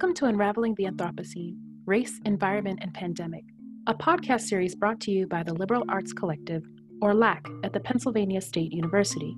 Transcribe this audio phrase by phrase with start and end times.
[0.00, 3.44] Welcome to Unraveling the Anthropocene Race, Environment, and Pandemic,
[3.86, 6.62] a podcast series brought to you by the Liberal Arts Collective,
[7.02, 9.36] or LAC, at the Pennsylvania State University.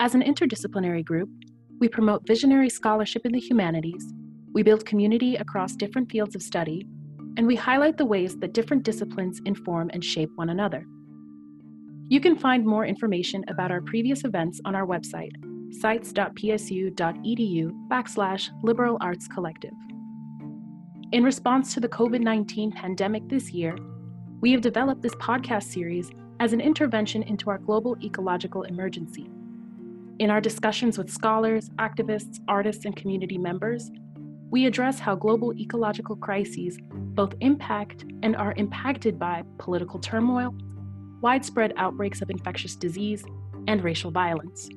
[0.00, 1.28] As an interdisciplinary group,
[1.80, 4.14] we promote visionary scholarship in the humanities,
[4.54, 6.86] we build community across different fields of study,
[7.36, 10.86] and we highlight the ways that different disciplines inform and shape one another.
[12.08, 15.32] You can find more information about our previous events on our website,
[15.80, 19.72] sites.psu.edu backslash liberal arts collective.
[21.12, 23.76] In response to the COVID 19 pandemic this year,
[24.40, 26.10] we have developed this podcast series
[26.40, 29.30] as an intervention into our global ecological emergency.
[30.18, 33.90] In our discussions with scholars, activists, artists, and community members,
[34.50, 40.54] we address how global ecological crises both impact and are impacted by political turmoil,
[41.20, 43.24] widespread outbreaks of infectious disease,
[43.66, 44.68] and racial violence.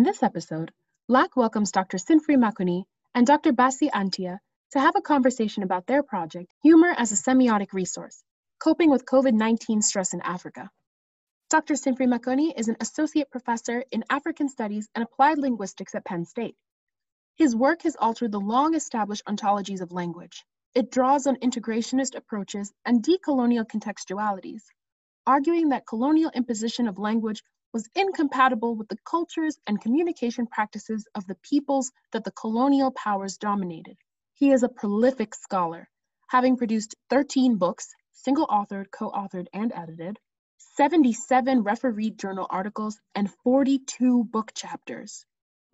[0.00, 0.72] In this episode,
[1.08, 1.98] LAC welcomes Dr.
[1.98, 2.84] Sinfree Makoni
[3.14, 3.52] and Dr.
[3.52, 4.38] Bassey Antia
[4.70, 8.24] to have a conversation about their project, Humor as a Semiotic Resource
[8.58, 10.70] Coping with COVID 19 Stress in Africa.
[11.50, 11.74] Dr.
[11.74, 16.56] Sinfree Makoni is an associate professor in African Studies and Applied Linguistics at Penn State.
[17.36, 20.46] His work has altered the long established ontologies of language.
[20.74, 24.62] It draws on integrationist approaches and decolonial contextualities,
[25.26, 27.42] arguing that colonial imposition of language
[27.72, 33.36] was incompatible with the cultures and communication practices of the peoples that the colonial powers
[33.36, 33.96] dominated.
[34.34, 35.88] He is a prolific scholar,
[36.28, 40.18] having produced 13 books, single authored, co authored, and edited,
[40.76, 45.24] 77 refereed journal articles, and 42 book chapters.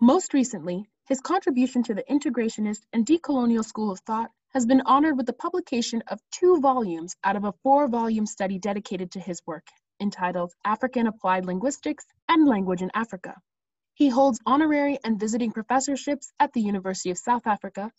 [0.00, 5.16] Most recently, his contribution to the integrationist and decolonial school of thought has been honored
[5.16, 9.40] with the publication of two volumes out of a four volume study dedicated to his
[9.46, 9.66] work
[10.00, 13.34] entitled African Applied Linguistics and Language in Africa.
[13.94, 17.90] He holds honorary and visiting professorships at the University of South Africa,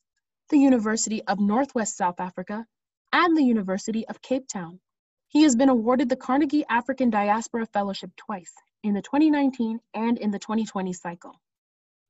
[0.50, 2.66] the University of Northwest South Africa,
[3.12, 4.80] and the University of Cape Town.
[5.28, 8.54] He has been awarded the Carnegie African Diaspora Fellowship twice,
[8.84, 11.42] in the 2019 and in the 2020 cycle.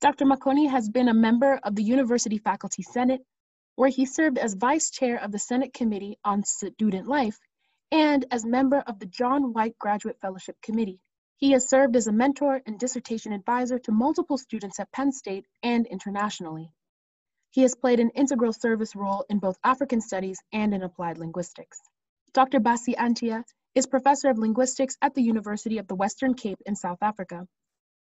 [0.02, 0.26] Dr.
[0.26, 3.22] Makoni has been a member of the University Faculty Senate,
[3.76, 7.40] where he served as vice chair of the Senate Committee on Student Life
[7.92, 11.00] and as member of the John White Graduate Fellowship Committee.
[11.38, 15.46] He has served as a mentor and dissertation advisor to multiple students at Penn State
[15.62, 16.72] and internationally.
[17.52, 21.80] He has played an integral service role in both African studies and in applied linguistics.
[22.34, 22.60] Dr.
[22.60, 23.44] Bassey Antia
[23.74, 27.48] is professor of linguistics at the University of the Western Cape in South Africa.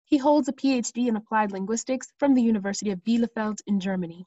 [0.04, 4.26] He holds a PhD in applied linguistics from the University of Bielefeld in Germany.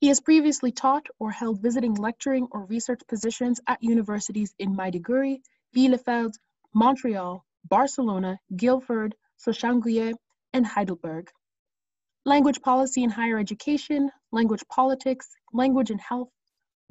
[0.00, 5.40] He has previously taught or held visiting lecturing or research positions at universities in Maiduguri,
[5.74, 6.34] Bielefeld,
[6.74, 10.16] Montreal, Barcelona, Guildford, Soshanguve,
[10.52, 11.30] and Heidelberg.
[12.24, 16.30] Language policy in higher education, language politics, language and health,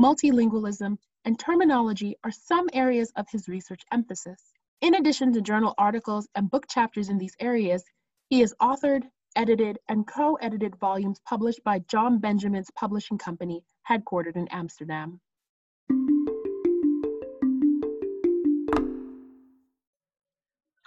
[0.01, 4.41] multilingualism, and terminology are some areas of his research emphasis.
[4.81, 7.83] In addition to journal articles and book chapters in these areas,
[8.29, 9.03] he has authored,
[9.35, 15.19] edited, and co edited volumes published by John Benjamins Publishing Company, headquartered in Amsterdam.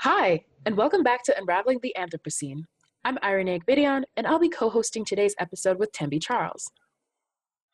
[0.00, 2.62] Hi, and welcome back to Unraveling the Anthropocene.
[3.04, 6.70] I'm Irene Agbidian, and I'll be co hosting today's episode with Tembi Charles.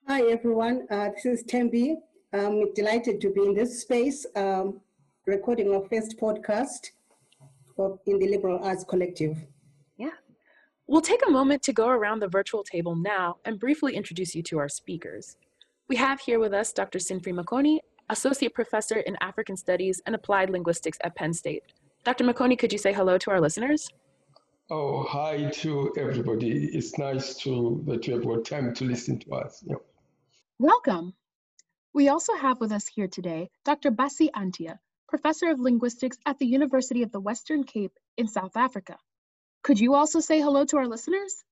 [0.08, 0.86] Hi, everyone.
[0.90, 1.96] Uh, this is Tembi.
[2.32, 4.80] I'm delighted to be in this space, um,
[5.26, 6.88] recording our first podcast
[7.76, 9.36] for, in the Liberal Arts Collective.
[10.92, 14.42] We'll take a moment to go around the virtual table now and briefly introduce you
[14.42, 15.38] to our speakers.
[15.88, 16.98] We have here with us Dr.
[16.98, 17.78] Sinfree Makoni,
[18.10, 21.62] Associate Professor in African Studies and Applied Linguistics at Penn State.
[22.04, 22.24] Dr.
[22.24, 23.88] Makoni, could you say hello to our listeners?
[24.68, 26.66] Oh, hi to everybody.
[26.66, 29.64] It's nice to that you have got time to listen to us.
[29.66, 29.76] Yeah.
[30.58, 31.14] Welcome.
[31.94, 33.92] We also have with us here today Dr.
[33.92, 34.78] Bassey Antia,
[35.08, 38.98] Professor of Linguistics at the University of the Western Cape in South Africa.
[39.62, 41.44] Could you also say hello to our listeners?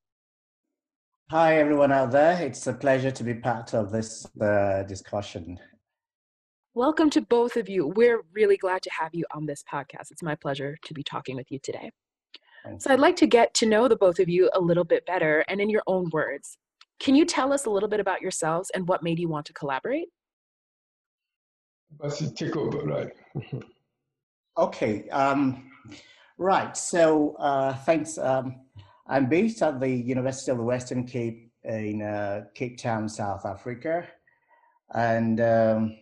[1.31, 2.43] Hi, everyone out there.
[2.43, 5.61] It's a pleasure to be part of this uh, discussion.
[6.75, 7.87] Welcome to both of you.
[7.87, 10.11] We're really glad to have you on this podcast.
[10.11, 11.93] It's my pleasure to be talking with you today.
[12.79, 15.45] So, I'd like to get to know the both of you a little bit better
[15.49, 16.59] and in your own words.
[16.99, 19.53] Can you tell us a little bit about yourselves and what made you want to
[19.53, 20.09] collaborate?
[22.35, 23.11] take over, right?
[24.59, 25.09] okay.
[25.11, 25.71] Um,
[26.40, 26.75] Right.
[26.75, 28.16] So uh, thanks.
[28.16, 28.60] Um,
[29.06, 34.08] I'm based at the University of the Western Cape in uh, Cape Town, South Africa,
[34.94, 35.98] and um,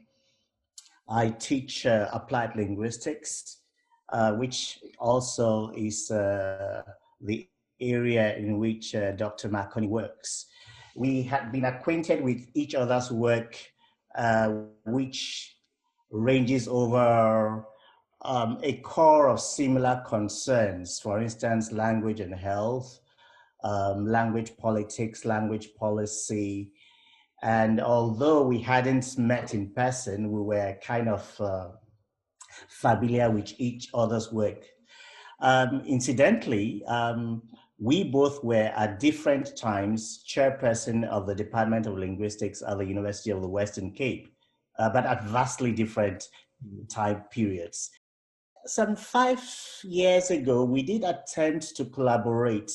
[1.08, 3.62] I teach uh, applied linguistics,
[4.10, 6.82] uh, which also is uh,
[7.20, 7.48] the
[7.80, 9.48] area in which uh, Dr.
[9.48, 10.46] Makoni works.
[10.94, 13.56] We had been acquainted with each other's work,
[14.86, 15.56] which
[16.12, 17.66] ranges over
[18.28, 23.00] um, a core of similar concerns, for instance, language and health,
[23.64, 26.70] um, language politics, language policy.
[27.42, 31.68] And although we hadn't met in person, we were kind of uh,
[32.68, 34.62] familiar with each other's work.
[35.40, 37.42] Um, incidentally, um,
[37.78, 43.30] we both were at different times chairperson of the Department of Linguistics at the University
[43.30, 44.28] of the Western Cape,
[44.78, 46.28] uh, but at vastly different
[46.90, 47.90] time periods.
[48.68, 49.40] Some five
[49.82, 52.70] years ago, we did attempt to collaborate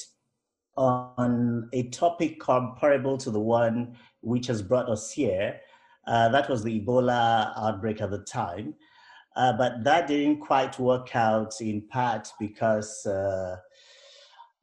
[0.76, 5.60] on a topic comparable to the one which has brought us here.
[6.08, 8.74] Uh, that was the Ebola outbreak at the time.
[9.36, 13.58] Uh, but that didn't quite work out in part because, uh,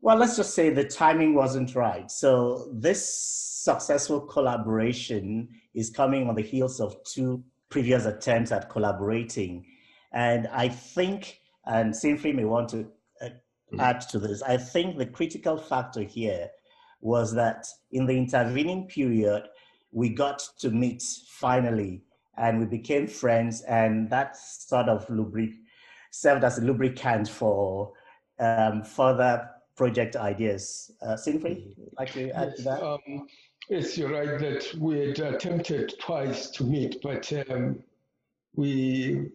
[0.01, 2.11] well, let's just say the timing wasn't right.
[2.11, 9.65] So this successful collaboration is coming on the heels of two previous attempts at collaborating.
[10.13, 12.81] And I think, and Sinfree may want to
[13.21, 13.81] uh, mm-hmm.
[13.81, 16.49] add to this, I think the critical factor here
[17.01, 19.45] was that in the intervening period,
[19.93, 22.03] we got to meet finally
[22.37, 25.51] and we became friends and that sort of lubric
[26.11, 27.93] served as a lubricant for
[28.39, 30.91] um, further project ideas.
[31.03, 32.83] Uh, Sinfree, like to add yes, to that?
[32.83, 33.27] Um,
[33.69, 37.83] yes, you're right that we had attempted twice to meet, but um,
[38.55, 39.31] we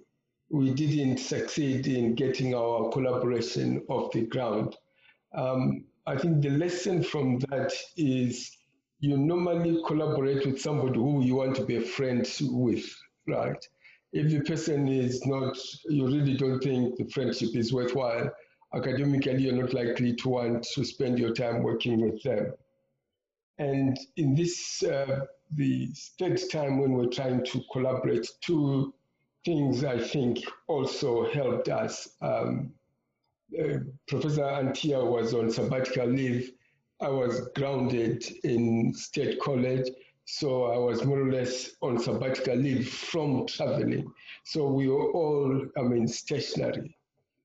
[0.50, 4.76] we didn't succeed in getting our collaboration off the ground.
[5.34, 8.56] Um, I think the lesson from that is
[9.00, 12.86] you normally collaborate with somebody who you want to be a friend with,
[13.28, 13.58] right?
[14.14, 15.58] If the person is not,
[15.90, 18.32] you really don't think the friendship is worthwhile,
[18.74, 22.54] academically, you're not likely to want to spend your time working with them.
[23.58, 25.90] And in this, uh, the
[26.20, 28.94] third time when we're trying to collaborate, two
[29.46, 32.10] things I think also helped us.
[32.22, 32.74] Um,
[33.58, 33.78] uh,
[34.08, 36.52] Professor Antia was on sabbatical leave
[37.02, 39.90] I was grounded in State College,
[40.24, 44.12] so I was more or less on sabbatical leave from traveling.
[44.46, 46.98] So we were all, I mean, stationary.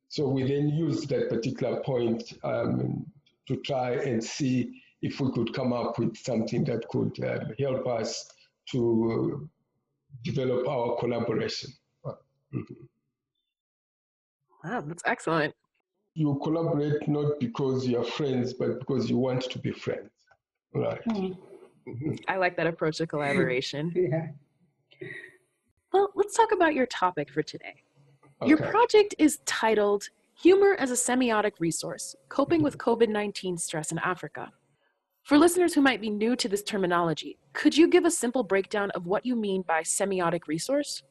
[0.08, 3.06] So we then used that particular point um,
[3.49, 7.87] to try and see if we could come up with something that could uh, help
[7.88, 8.31] us
[8.70, 9.49] to
[10.23, 11.70] develop our collaboration.
[12.55, 12.85] Mm-hmm.
[14.64, 15.55] Wow, that's excellent
[16.14, 20.11] you collaborate not because you're friends, but because you want to be friends.
[20.75, 21.00] Right.
[21.06, 22.12] Mm-hmm.
[22.29, 23.93] I like that approach to collaboration.
[23.97, 25.08] yeah.
[25.93, 27.75] Well, let's talk about your topic for today.
[28.43, 28.49] Okay.
[28.49, 30.08] Your project is titled
[30.43, 34.53] Humor as a Semiotic Resource Coping with COVID 19 Stress in Africa.
[35.25, 38.91] For listeners who might be new to this terminology, could you give a simple breakdown
[38.93, 41.03] of what you mean by semiotic resource?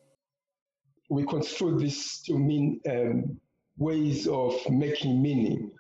[1.10, 3.40] We construe this to mean um,
[3.78, 5.72] ways of making meaning.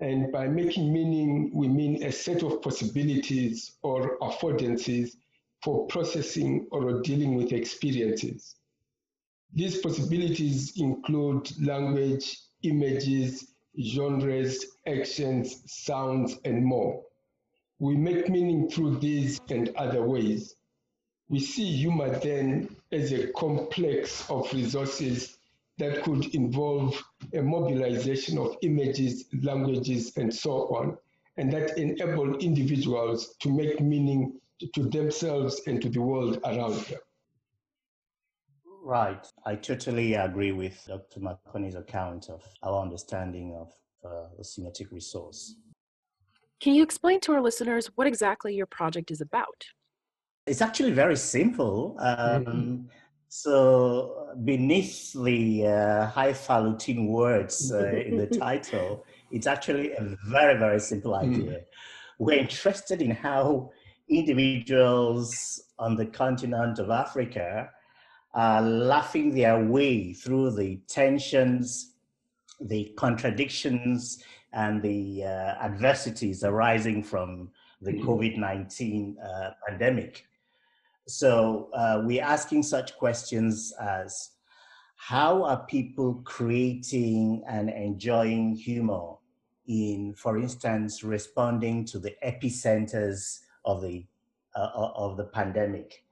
[0.00, 5.16] And by making meaning, we mean a set of possibilities or affordances
[5.62, 8.54] for processing or dealing with experiences.
[9.52, 13.52] These possibilities include language, images,
[13.82, 17.02] genres, actions, sounds, and more.
[17.80, 20.54] We make meaning through these and other ways.
[21.28, 25.38] We see humor then as a complex of resources
[25.78, 27.02] that could involve
[27.34, 30.96] a mobilization of images, languages, and so on,
[31.36, 34.40] and that enable individuals to make meaning
[34.74, 36.98] to themselves and to the world around them.
[38.82, 39.26] Right.
[39.44, 41.20] I totally agree with Dr.
[41.20, 43.72] Makoni's account of our understanding of
[44.04, 45.56] uh, the semiotic resource.
[46.60, 49.64] Can you explain to our listeners what exactly your project is about?
[50.48, 51.96] It's actually very simple.
[52.00, 52.76] Um, mm-hmm.
[53.28, 60.80] So beneath the uh, highfalutin words uh, in the title, it's actually a very, very
[60.80, 61.30] simple hmm.
[61.30, 61.50] idea.
[61.50, 61.64] Mm.
[62.18, 63.70] We're interested in how
[64.08, 67.70] individuals on the continent of Africa
[68.34, 71.92] are laughing their way through the tensions,
[72.60, 74.22] the contradictions,
[74.54, 77.50] and the uh, adversities arising from
[77.82, 78.08] the hmm.
[78.08, 80.27] COVID 19 uh, pandemic.
[81.08, 84.32] So uh, we're asking such questions as
[84.96, 89.14] how are people creating and enjoying humor
[89.66, 94.04] in, for instance, responding to the epicenters of the
[94.54, 96.04] uh, of the pandemic,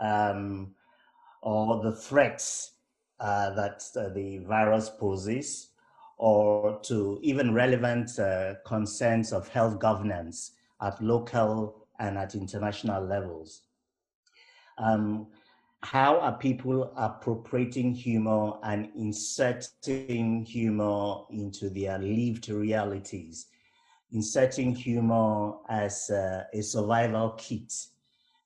[0.00, 0.74] um,
[1.42, 2.72] or the threats
[3.20, 5.72] uh, that uh, the virus poses,
[6.16, 13.62] or to even relevant uh, concerns of health governance at local and at international levels.
[14.78, 15.26] Um,
[15.82, 23.46] how are people appropriating humor and inserting humor into their lived realities?
[24.12, 27.72] Inserting humor as a, a survival kit.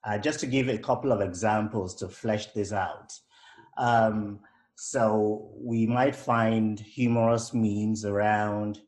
[0.05, 3.13] Uh, just to give a couple of examples to flesh this out.
[3.79, 4.41] Um,
[4.75, 8.81] so we might find humorous memes around,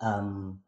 [0.00, 0.60] um,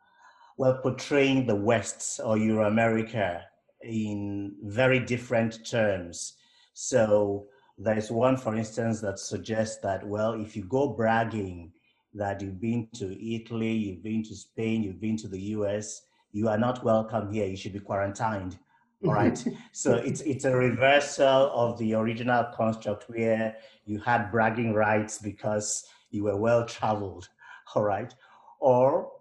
[0.57, 3.45] well, portraying the West or Euro America
[3.83, 6.35] in very different terms.
[6.73, 11.73] So there's one, for instance, that suggests that, well, if you go bragging
[12.15, 16.49] that you've been to Italy, you've been to Spain, you've been to the US, you
[16.49, 18.59] are not welcome here, you should be quarantined.
[19.05, 19.45] All right.
[19.71, 23.55] so it's it's a reversal of the original construct where
[23.85, 27.29] you had bragging rights because you were well traveled.
[27.77, 28.13] All right.
[28.59, 29.13] Or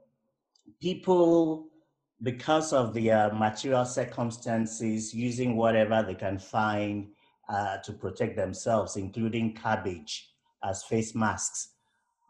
[0.81, 1.67] people
[2.23, 7.09] because of the uh, material circumstances, using whatever they can find
[7.49, 10.29] uh, to protect themselves, including cabbage
[10.63, 11.69] as face masks,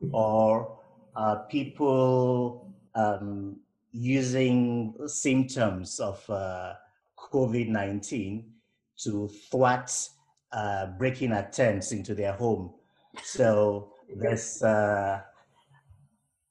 [0.04, 0.14] mm-hmm.
[0.14, 0.80] or
[1.16, 3.58] uh, people um,
[3.92, 6.74] using symptoms of uh,
[7.18, 8.52] COVID 19
[9.04, 9.92] to thwart
[10.52, 12.74] uh, breaking attempts into their home.
[13.24, 15.22] So there's uh,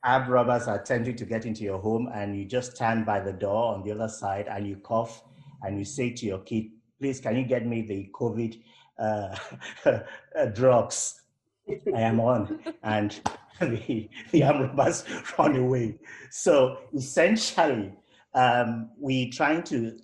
[0.06, 3.32] armed robbers are attempting to get into your home and you just stand by the
[3.32, 5.24] door on the other side and you cough
[5.62, 6.70] and you say to your kid,
[7.00, 8.62] please, can you get me the COVID
[8.98, 9.36] uh,
[9.84, 11.22] uh drugs
[11.68, 12.60] I am on?
[12.84, 13.20] And
[13.60, 15.04] the, the armed robbers
[15.38, 15.98] run away.
[16.30, 17.92] So essentially,
[18.32, 19.98] um, we're trying to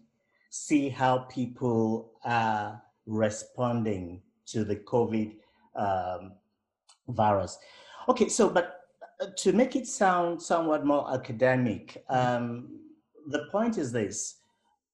[0.50, 5.36] see how people are responding to the COVID
[5.76, 6.32] um,
[7.08, 7.56] virus.
[8.08, 8.81] Okay, so but
[9.36, 12.80] to make it sound somewhat more academic, um,
[13.28, 14.36] the point is this.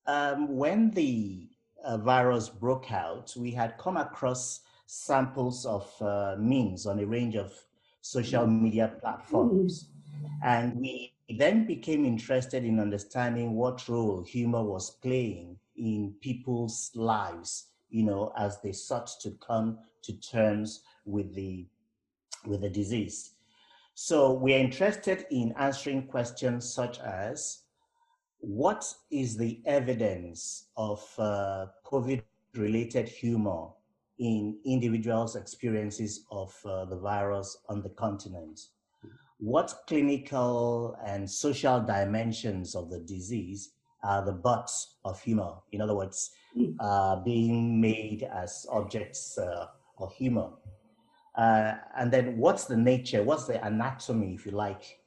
[0.07, 1.49] Um, when the
[1.85, 7.37] uh, virus broke out, we had come across samples of uh, memes on a range
[7.37, 7.53] of
[8.01, 9.91] social media platforms.
[10.43, 17.67] And we then became interested in understanding what role humor was playing in people's lives,
[17.91, 21.67] you know, as they sought to come to terms with the
[22.47, 23.33] with the disease.
[24.01, 27.63] So we're interested in answering questions such as
[28.39, 32.23] what is the evidence of uh, COVID
[32.55, 33.71] related humor
[34.21, 38.61] in individuals' experiences of uh, the virus on the continent?
[39.39, 43.73] What clinical and social dimensions of the disease
[44.05, 45.55] are the butts of humor?
[45.73, 46.71] In other words, hmm.
[46.79, 49.67] uh, being made as objects uh,
[49.99, 50.51] of humor.
[51.39, 54.99] Uh, and then what's the nature, what's the anatomy, if you like,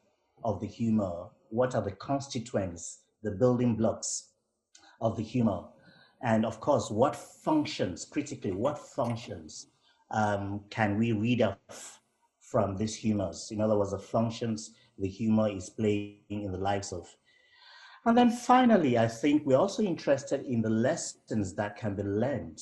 [0.45, 1.25] of the humor?
[1.49, 4.29] What are the constituents, the building blocks
[5.01, 5.63] of the humor?
[6.23, 9.67] And of course, what functions, critically, what functions
[10.11, 11.99] um, can we read off
[12.39, 13.49] from these humors?
[13.51, 17.13] In other words, the functions the humor is playing in the lives of.
[18.05, 22.61] And then finally, I think we're also interested in the lessons that can be learned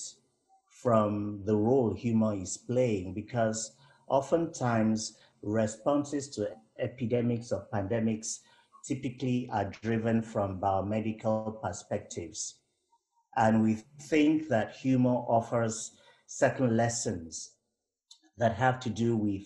[0.81, 3.75] from the role humor is playing because
[4.07, 8.39] oftentimes responses to epidemics or pandemics
[8.85, 12.55] typically are driven from biomedical perspectives.
[13.35, 15.91] And we think that humor offers
[16.27, 17.51] certain lessons
[18.37, 19.43] that have to do with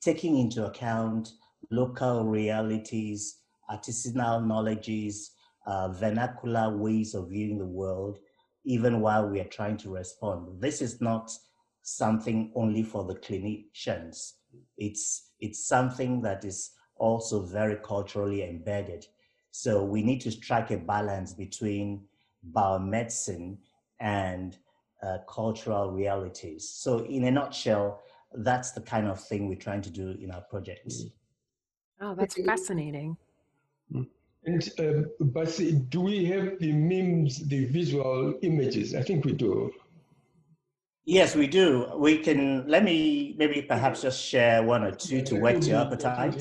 [0.00, 1.32] taking into account
[1.70, 3.38] local realities,
[3.68, 5.32] artisanal knowledges,
[5.66, 8.18] uh, vernacular ways of viewing the world,
[8.66, 10.60] even while we are trying to respond.
[10.60, 11.30] This is not
[11.82, 14.34] something only for the clinicians.
[14.76, 19.06] It's, it's something that is also very culturally embedded.
[19.52, 22.08] So we need to strike a balance between
[22.52, 23.58] biomedicine
[24.00, 24.58] and
[25.02, 26.68] uh, cultural realities.
[26.68, 30.42] So in a nutshell, that's the kind of thing we're trying to do in our
[30.42, 31.04] projects.
[32.00, 33.18] Oh, that's fascinating.
[33.92, 34.06] Mm.
[34.46, 38.94] And um, but do we have the memes, the visual images?
[38.94, 39.72] I think we do.
[41.04, 41.88] Yes, we do.
[41.96, 42.66] We can.
[42.68, 46.40] Let me maybe perhaps just share one or two to whet your appetite.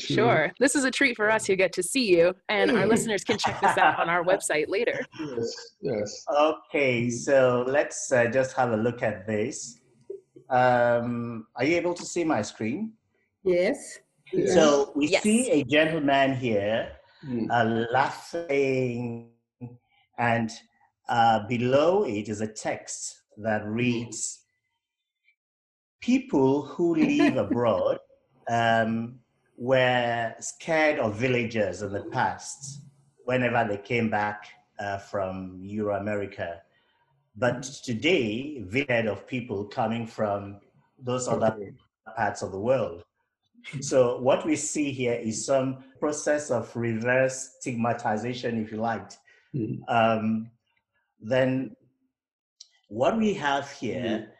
[0.00, 0.52] Sure.
[0.58, 3.38] This is a treat for us who get to see you, and our listeners can
[3.38, 5.00] check this out on our website later.
[5.20, 5.74] Yes.
[5.80, 6.24] Yes.
[6.36, 9.80] Okay, so let's uh, just have a look at this.
[10.50, 12.92] Um, are you able to see my screen?
[13.44, 13.98] Yes.
[14.52, 15.22] So we yes.
[15.22, 16.90] see a gentleman here
[17.26, 17.50] mm.
[17.50, 19.30] uh, laughing,
[20.18, 20.50] and
[21.08, 24.40] uh, below it is a text that reads
[26.00, 27.98] People who live abroad
[28.48, 29.18] um,
[29.56, 32.82] were scared of villagers in the past
[33.24, 34.46] whenever they came back
[34.78, 36.62] uh, from Euro America.
[37.36, 40.60] But today, we heard of people coming from
[40.98, 41.56] those other
[42.16, 43.02] parts of the world.
[43.80, 49.18] So what we see here is some process of reverse stigmatization, if you liked.
[49.54, 49.80] Mm.
[49.88, 50.50] Um,
[51.20, 51.74] then
[52.88, 54.32] what we have here,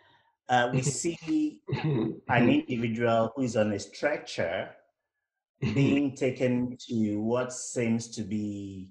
[0.48, 1.60] uh, we see
[2.28, 4.70] an individual who is on a stretcher
[5.60, 8.90] being taken to what seems to be,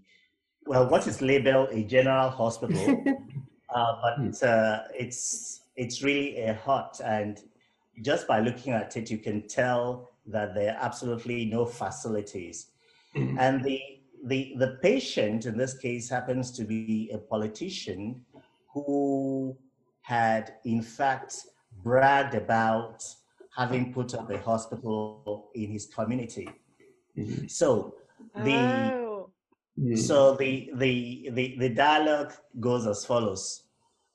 [0.66, 3.04] well, what is labeled a general hospital,
[3.76, 7.42] uh, but uh, it's it's really a hut, and
[8.02, 12.68] just by looking at it, you can tell that there are absolutely no facilities.
[13.16, 13.40] Mm-hmm.
[13.40, 13.80] And the,
[14.26, 18.26] the, the patient in this case happens to be a politician
[18.74, 19.58] who
[20.02, 21.36] had, in fact,
[21.84, 23.04] bragged about
[23.56, 26.50] having put up a hospital in his community.
[27.18, 27.48] Mm-hmm.
[27.48, 27.96] So
[28.44, 29.30] the oh.
[29.96, 33.64] so the, the the the dialogue goes as follows.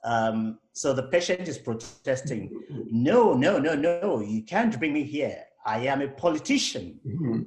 [0.05, 2.51] Um, so the patient is protesting,
[2.91, 5.45] no, no, no, no, you can't bring me here.
[5.65, 6.99] I am a politician.
[7.07, 7.43] Mm-hmm.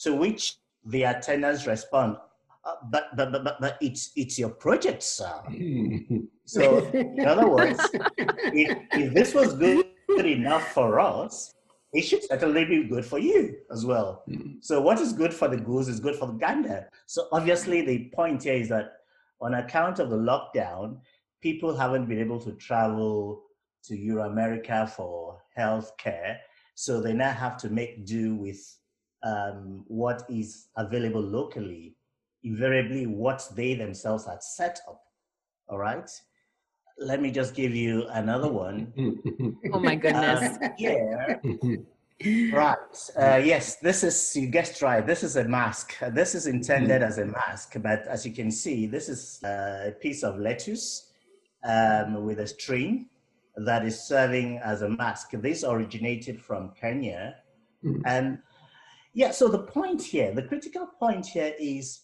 [0.00, 2.16] To which the attendants respond,
[2.64, 5.40] uh, but, but, but, but, it's, it's your project, sir.
[6.44, 7.78] so, in other words,
[8.52, 9.86] if, if this was good
[10.26, 11.54] enough for us,
[11.92, 14.24] it should certainly be good for you as well.
[14.28, 14.54] Mm-hmm.
[14.60, 16.90] So, what is good for the goose is good for the gander.
[17.06, 18.92] So, obviously, the point here is that
[19.40, 20.98] on account of the lockdown,
[21.40, 23.42] people haven't been able to travel
[23.84, 26.40] to Euro America for health care.
[26.74, 28.60] So they now have to make do with
[29.22, 31.96] um, what is available locally,
[32.42, 35.02] invariably what they themselves had set up.
[35.68, 36.08] All right.
[36.98, 38.92] Let me just give you another one.
[39.72, 40.58] oh my goodness.
[40.62, 41.36] Um, yeah.
[42.52, 43.10] right.
[43.16, 45.04] Uh, yes, this is, you guessed right.
[45.04, 45.96] This is a mask.
[46.12, 50.22] This is intended as a mask, but as you can see, this is a piece
[50.22, 51.10] of lettuce
[51.64, 53.08] um, with a string
[53.56, 55.30] that is serving as a mask.
[55.32, 57.36] This originated from Kenya.
[57.84, 58.02] Mm.
[58.06, 58.38] And
[59.12, 62.00] yeah, so the point here, the critical point here is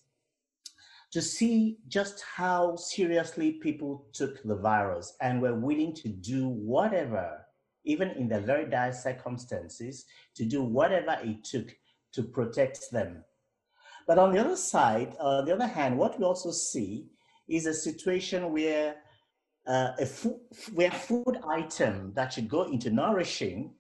[1.13, 7.45] to see just how seriously people took the virus and were willing to do whatever,
[7.85, 10.05] even in the very dire circumstances,
[10.37, 11.75] to do whatever it took
[12.13, 13.25] to protect them.
[14.07, 17.07] But on the other side, on the other hand, what we also see
[17.49, 18.97] is a situation where
[19.67, 20.41] uh, a food,
[20.73, 23.75] where food item that should go into nourishing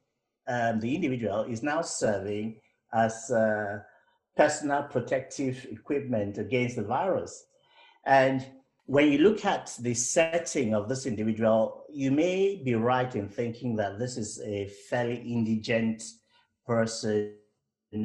[0.46, 2.60] um, the individual is now serving
[2.92, 3.78] as uh,
[4.36, 7.46] personal protective equipment against the virus.
[8.04, 8.46] And
[8.86, 13.76] when you look at the setting of this individual, you may be right in thinking
[13.76, 16.02] that this is a fairly indigent
[16.66, 17.34] person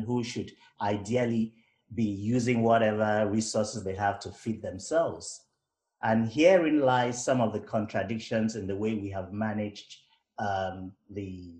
[0.05, 1.53] who should ideally
[1.93, 5.44] be using whatever resources they have to feed themselves.
[6.05, 9.97] And herein lies some of the contradictions in the way we have managed
[10.37, 11.55] um, the,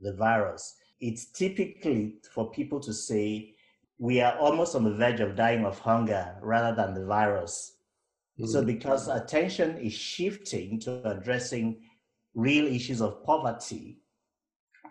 [0.00, 0.76] the virus.
[1.00, 3.52] It's typically for people to say,
[3.98, 7.76] we are almost on the verge of dying of hunger rather than the virus.
[8.38, 8.50] Mm-hmm.
[8.50, 11.82] So, because attention is shifting to addressing
[12.34, 13.98] real issues of poverty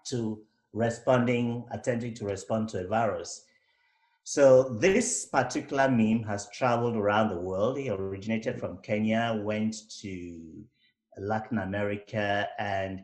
[0.10, 0.40] to
[0.72, 3.46] responding, attempting to respond to a virus.
[4.24, 7.78] So this particular meme has traveled around the world.
[7.78, 10.64] It originated from Kenya, went to
[11.18, 13.02] Latin America, and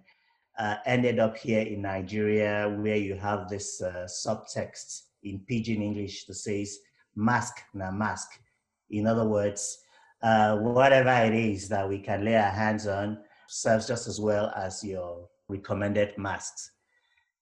[0.59, 6.25] uh, ended up here in Nigeria, where you have this uh, subtext in pidgin English
[6.25, 6.79] that says
[7.15, 8.39] "mask na mask."
[8.89, 9.79] In other words,
[10.21, 14.51] uh, whatever it is that we can lay our hands on serves just as well
[14.55, 16.71] as your recommended masks.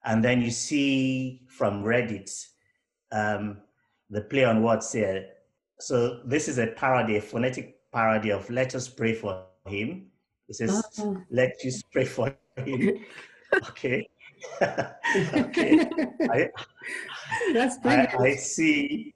[0.05, 2.29] And then you see from Reddit.
[3.13, 3.57] Um,
[4.09, 5.27] the play on words here.
[5.79, 10.07] So this is a parody, a phonetic parody of "Let us pray for him."
[10.49, 11.21] It says, oh.
[11.29, 13.05] "Let us pray for him."
[13.69, 14.09] okay.
[14.61, 15.87] okay.
[16.29, 16.49] I,
[17.53, 19.13] That's I, I see.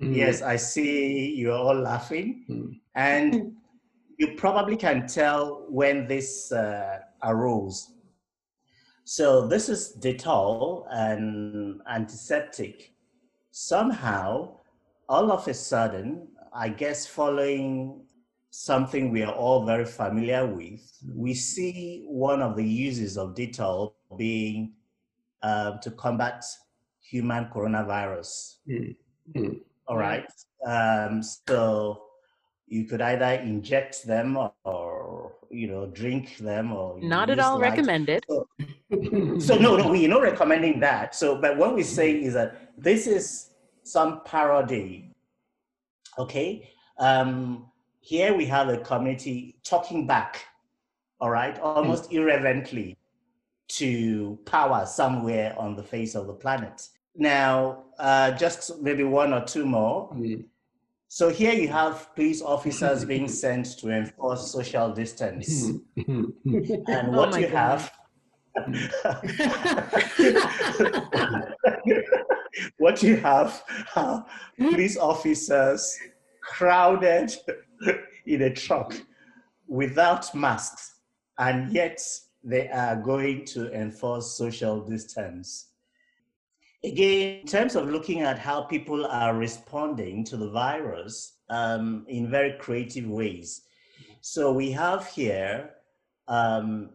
[0.00, 0.16] Mm.
[0.16, 2.80] Yes, I see you're all laughing, mm.
[2.94, 3.52] and
[4.18, 7.92] you probably can tell when this uh, arose.
[9.04, 12.93] So this is Dettol, an antiseptic
[13.54, 14.50] somehow,
[15.08, 18.02] all of a sudden, I guess following
[18.50, 20.82] something we are all very familiar with,
[21.14, 24.72] we see one of the uses of Dettol being
[25.42, 26.44] uh, to combat
[27.00, 28.56] human coronavirus.
[28.68, 29.52] Mm-hmm.
[29.86, 30.26] All right.
[30.66, 32.02] Um, so
[32.66, 37.60] you could either inject them or, or, you know drink them or not at all
[37.60, 38.24] recommended.
[38.28, 38.48] So,
[39.40, 41.14] so no, no, we're not recommending that.
[41.14, 43.50] So, but what we say is that this is
[43.82, 45.10] some parody.
[46.18, 46.70] Okay.
[46.98, 47.66] Um,
[48.00, 50.44] here we have a community talking back,
[51.20, 52.96] all right, almost irreverently
[53.68, 56.88] to power somewhere on the face of the planet.
[57.16, 60.12] Now, uh, just maybe one or two more.
[60.12, 60.44] Mm.
[61.08, 65.70] So here you have police officers being sent to enforce social distance.
[65.96, 67.90] and what oh you have
[72.78, 73.62] what you have
[74.56, 75.98] police officers
[76.42, 77.34] crowded
[78.26, 78.94] in a truck
[79.66, 81.00] without masks,
[81.38, 82.00] and yet
[82.44, 85.68] they are going to enforce social distance.
[86.84, 92.30] Again, in terms of looking at how people are responding to the virus um, in
[92.30, 93.62] very creative ways.
[94.20, 95.70] So we have here
[96.28, 96.90] um,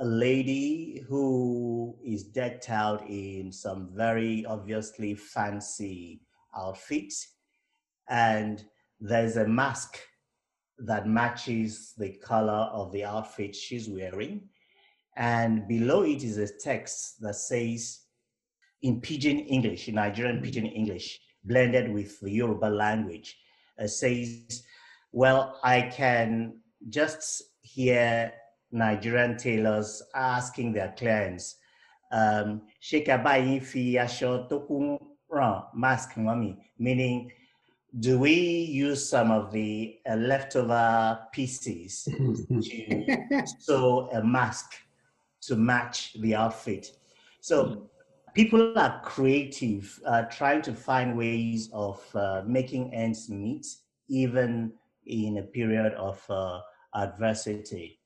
[0.00, 6.22] a lady who is decked out in some very obviously fancy
[6.56, 7.12] outfit,
[8.08, 8.64] and
[8.98, 9.98] there's a mask
[10.78, 14.40] that matches the color of the outfit she's wearing.
[15.16, 18.00] And below it is a text that says,
[18.80, 20.44] in Pidgin English, in Nigerian mm-hmm.
[20.46, 23.36] Pidgin English, blended with the Yoruba language,
[23.78, 24.62] uh, says,
[25.12, 28.32] Well, I can just hear
[28.72, 31.56] Nigerian tailors asking their clients,
[32.12, 32.62] um,
[35.74, 37.30] mask mommy, meaning,
[37.98, 44.74] do we use some of the uh, leftover pieces to sew a mask
[45.42, 46.92] to match the outfit?
[47.40, 47.90] So
[48.34, 53.66] people are creative, uh, trying to find ways of uh, making ends meet,
[54.08, 54.72] even
[55.06, 56.60] in a period of uh,
[56.94, 57.99] adversity.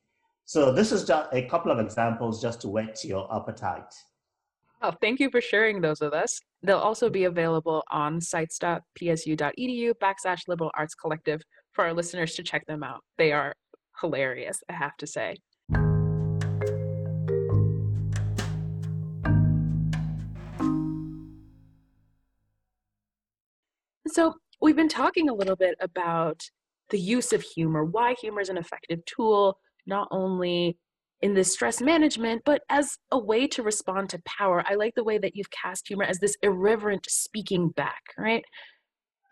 [0.46, 3.94] So this is just a couple of examples just to whet your appetite.
[4.83, 6.38] Oh, thank you for sharing those with us.
[6.62, 11.40] They'll also be available on sites.psu.edu backslash liberal arts collective
[11.72, 13.00] for our listeners to check them out.
[13.16, 13.54] They are
[14.02, 15.38] hilarious, I have to say.
[24.07, 26.42] So, we've been talking a little bit about
[26.90, 30.78] the use of humor, why humor is an effective tool, not only
[31.22, 34.62] in this stress management, but as a way to respond to power.
[34.68, 38.44] I like the way that you've cast humor as this irreverent speaking back, right?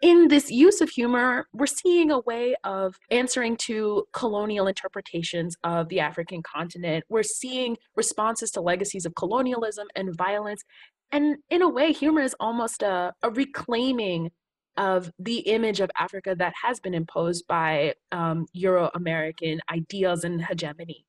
[0.00, 5.88] In this use of humor, we're seeing a way of answering to colonial interpretations of
[5.90, 7.04] the African continent.
[7.08, 10.64] We're seeing responses to legacies of colonialism and violence.
[11.12, 14.30] And in a way, humor is almost a, a reclaiming
[14.76, 20.42] of the image of Africa that has been imposed by um, Euro American ideals and
[20.42, 21.04] hegemony.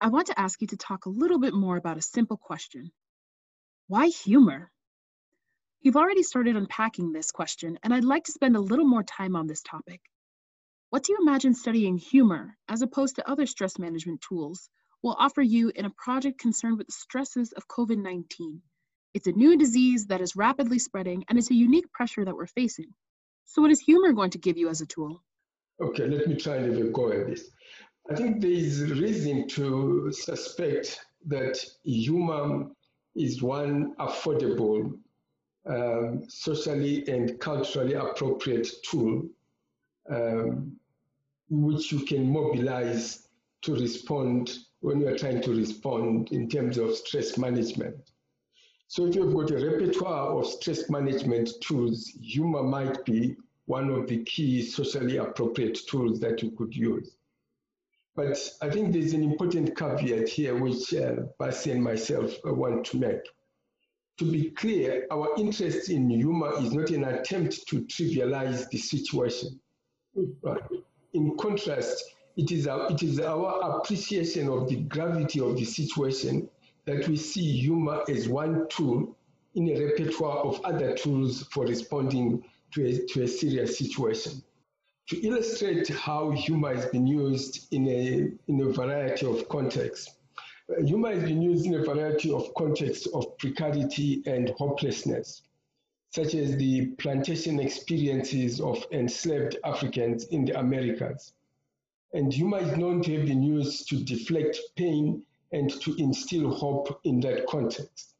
[0.00, 2.92] I want to ask you to talk a little bit more about a simple question
[3.88, 4.70] Why humor?
[5.80, 9.36] You've already started unpacking this question, and I'd like to spend a little more time
[9.36, 10.00] on this topic.
[10.88, 14.70] What do you imagine studying humor, as opposed to other stress management tools,
[15.02, 18.62] will offer you in a project concerned with the stresses of COVID 19?
[19.14, 22.46] It's a new disease that is rapidly spreading, and it's a unique pressure that we're
[22.46, 22.92] facing.
[23.46, 25.22] So, what is humor going to give you as a tool?
[25.80, 27.50] Okay, let me try have a go at this.
[28.10, 32.66] I think there is reason to suspect that humor
[33.14, 34.98] is one affordable,
[35.66, 39.22] um, socially and culturally appropriate tool
[40.10, 40.76] um,
[41.48, 43.28] which you can mobilize
[43.62, 47.96] to respond when you are trying to respond in terms of stress management.
[48.94, 53.34] So if you've got a repertoire of stress management tools, humor might be
[53.66, 57.16] one of the key socially appropriate tools that you could use.
[58.14, 62.86] But I think there's an important caveat here, which uh, Bassey and myself uh, want
[62.86, 63.24] to make.
[64.18, 69.58] To be clear, our interest in humor is not an attempt to trivialize the situation.
[70.40, 70.62] Right?
[71.14, 72.00] In contrast,
[72.36, 76.48] it is, our, it is our appreciation of the gravity of the situation
[76.86, 79.16] that we see humor as one tool
[79.54, 84.42] in a repertoire of other tools for responding to a, to a serious situation.
[85.08, 90.16] To illustrate how humor has been used in a, in a variety of contexts,
[90.70, 95.42] uh, humor has been used in a variety of contexts of precarity and hopelessness,
[96.10, 101.32] such as the plantation experiences of enslaved Africans in the Americas.
[102.14, 107.00] And humor is known to have been used to deflect pain and to instill hope
[107.04, 108.14] in that context.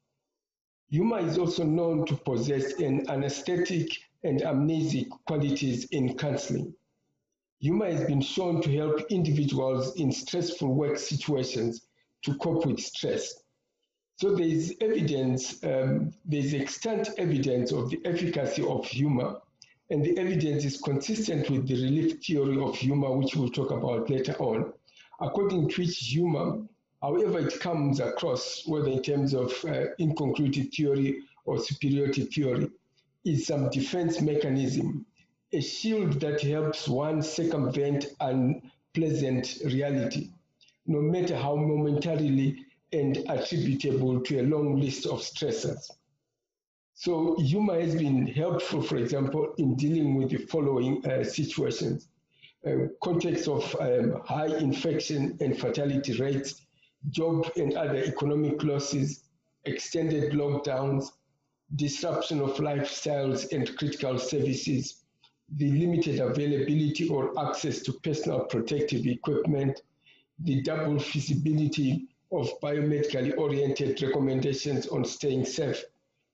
[0.90, 3.88] Humor is also known to possess an anesthetic
[4.22, 6.72] and amnesic qualities in counseling.
[7.58, 11.88] Humor has been shown to help individuals in stressful work situations
[12.22, 13.34] to cope with stress.
[14.16, 19.40] So there is evidence, um, there is extant evidence of the efficacy of humor,
[19.90, 24.08] and the evidence is consistent with the relief theory of humor, which we'll talk about
[24.08, 24.72] later on,
[25.20, 26.62] according to which humor,
[27.04, 32.70] however it comes across, whether in terms of uh, incongruity theory or superiority theory,
[33.26, 35.04] is some defense mechanism,
[35.52, 40.30] a shield that helps one circumvent unpleasant reality,
[40.86, 45.90] no matter how momentarily and attributable to a long list of stressors.
[46.94, 52.08] So humor has been helpful, for example, in dealing with the following uh, situations.
[52.66, 56.63] Uh, context of um, high infection and fatality rates,
[57.10, 59.24] job and other economic losses,
[59.64, 61.10] extended lockdowns,
[61.76, 65.04] disruption of lifestyles and critical services,
[65.56, 69.82] the limited availability or access to personal protective equipment,
[70.40, 75.84] the double feasibility of biomedically oriented recommendations on staying safe,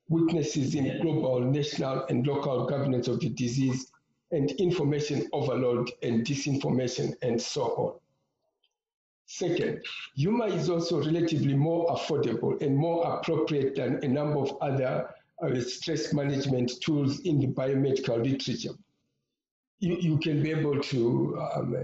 [0.08, 3.90] weaknesses in global, national, and local governance of the disease,
[4.32, 7.98] and information overload and disinformation, and so on.
[9.32, 9.80] Second,
[10.16, 15.08] humor is also relatively more affordable and more appropriate than a number of other
[15.40, 18.74] uh, stress management tools in the biomedical literature.
[19.78, 21.76] You, you can be able to um,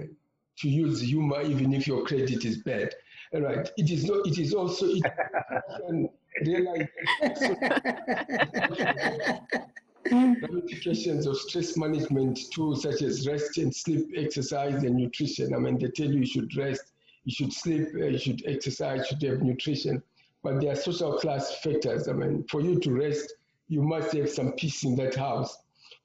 [0.58, 2.92] to use humor even if your credit is bad.
[3.32, 3.70] Right.
[3.76, 4.26] It is not.
[4.26, 4.86] It is also.
[4.88, 5.04] It
[6.44, 6.88] realize
[10.10, 15.54] ramifications of stress management tools such as rest and sleep, exercise, and nutrition.
[15.54, 16.92] I mean, they tell you you should rest,
[17.26, 20.02] you should sleep, uh, you should exercise, you should have nutrition.
[20.42, 22.08] But there are social class factors.
[22.08, 23.34] I mean, for you to rest,
[23.68, 25.58] you must have some peace in that house.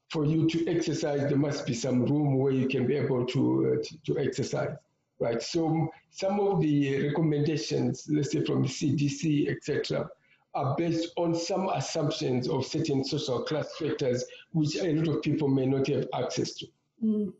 [0.09, 3.79] For you to exercise, there must be some room where you can be able to,
[3.79, 4.75] uh, to, to exercise
[5.21, 5.41] right?
[5.41, 10.09] So some of the recommendations, let's say from the CDC, etc.,
[10.53, 15.47] are based on some assumptions of certain social class factors, which a lot of people
[15.47, 16.65] may not have access to.
[17.01, 17.33] Mm.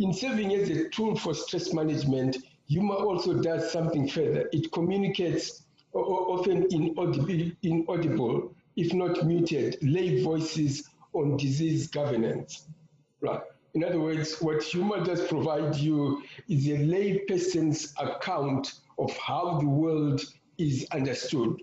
[0.00, 2.36] In serving as a tool for stress management,
[2.68, 4.48] humor also does something further.
[4.52, 12.68] It communicates often inaudible, inaudible, if not muted, lay voices on disease governance.
[13.20, 13.40] Right.
[13.74, 19.66] In other words, what humor does provide you is a layperson's account of how the
[19.66, 20.20] world
[20.58, 21.60] is understood.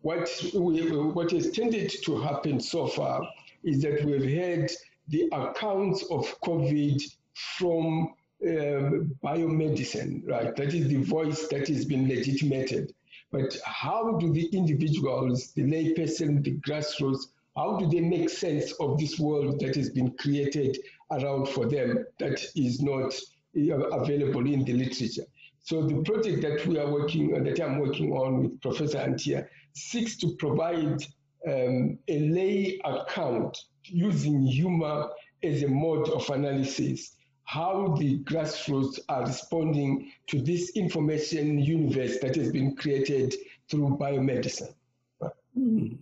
[0.00, 3.28] What, we, what has tended to happen so far
[3.64, 4.70] is that we've had
[5.08, 7.02] the accounts of COVID
[7.36, 8.14] from
[8.46, 10.54] um, biomedicine, right?
[10.56, 12.92] That is the voice that has been legitimated.
[13.30, 18.98] But how do the individuals, the layperson, the grassroots, how do they make sense of
[18.98, 20.78] this world that has been created
[21.10, 23.14] around for them that is not
[23.56, 25.24] uh, available in the literature?
[25.60, 29.48] So the project that we are working on, that I'm working on with Professor Antia,
[29.72, 31.04] seeks to provide
[31.46, 35.08] um, a lay account using humor
[35.42, 42.34] as a mode of analysis, how the grassroots are responding to this information universe that
[42.34, 43.34] has been created
[43.68, 44.74] through biomedicine.
[45.56, 45.96] Mm.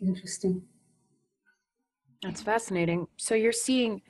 [0.00, 0.62] Interesting.
[2.22, 3.08] That's fascinating.
[3.16, 4.02] So you're seeing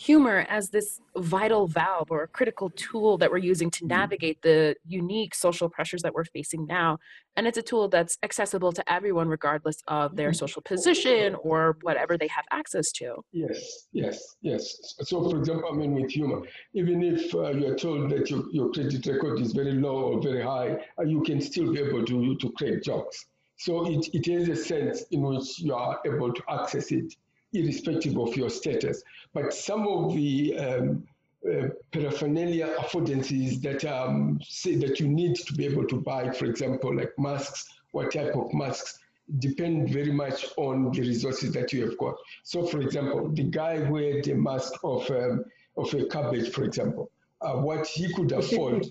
[0.00, 3.98] humor as this vital valve or a critical tool that we're using to mm-hmm.
[3.98, 6.98] navigate the unique social pressures that we're facing now.
[7.36, 10.44] And it's a tool that's accessible to everyone, regardless of their mm-hmm.
[10.44, 13.16] social position or whatever they have access to.
[13.32, 14.62] Yes, yes, yes.
[15.02, 16.40] So, for example, I mean, with humor,
[16.72, 20.42] even if uh, you're told that your, your credit record is very low or very
[20.42, 23.26] high, uh, you can still be able to, to create jokes.
[23.58, 27.14] So it, it is a sense in which you are able to access it,
[27.52, 29.02] irrespective of your status.
[29.32, 31.04] But some of the um,
[31.48, 36.46] uh, paraphernalia affordances that um, say that you need to be able to buy, for
[36.46, 38.98] example, like masks, what type of masks,
[39.38, 42.14] depend very much on the resources that you have got.
[42.42, 45.44] So, for example, the guy who had a mask of um,
[45.76, 47.10] of a cabbage, for example,
[47.40, 48.86] uh, what he could afford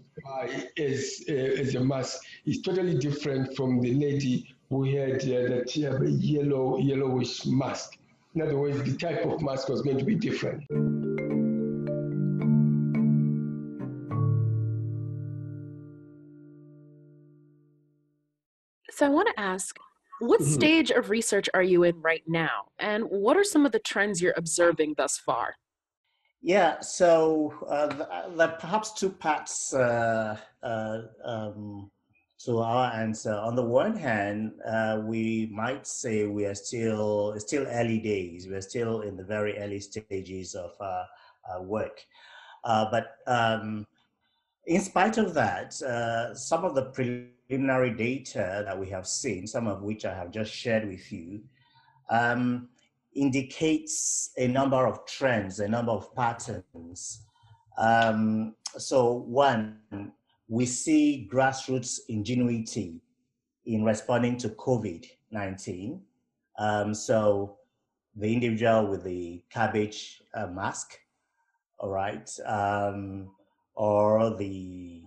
[0.78, 5.76] as, uh, as a mask is totally different from the lady who had uh, that
[5.76, 7.98] yellow, yellowish mask.
[8.40, 10.64] In other words, the type of mask was going to be different.
[18.92, 19.76] So I want to ask,
[20.22, 20.52] what mm-hmm.
[20.54, 22.68] stage of research are you in right now?
[22.80, 25.56] And what are some of the trends you're observing thus far?
[26.42, 27.88] Yeah, so uh,
[28.38, 31.92] there are perhaps two parts uh, uh, um,
[32.46, 33.34] to our answer.
[33.34, 38.48] On the one hand, uh, we might say we are still still early days.
[38.48, 41.06] We're still in the very early stages of uh,
[41.62, 42.06] work,
[42.64, 43.86] uh, but um,
[44.68, 45.74] in spite of that,
[46.36, 50.54] some of the preliminary data that we have seen, some of which I have just
[50.54, 51.42] shared with you,
[52.10, 52.70] um,
[53.16, 57.26] indicates a number of trends, a number of patterns.
[57.78, 59.80] Um, so one,
[60.50, 63.00] we see grassroots ingenuity
[63.66, 66.00] in responding to COVID-19.
[66.58, 67.58] Um, so
[68.16, 70.98] the individual with the cabbage uh, mask,
[71.78, 73.30] all right, um,
[73.76, 75.04] or the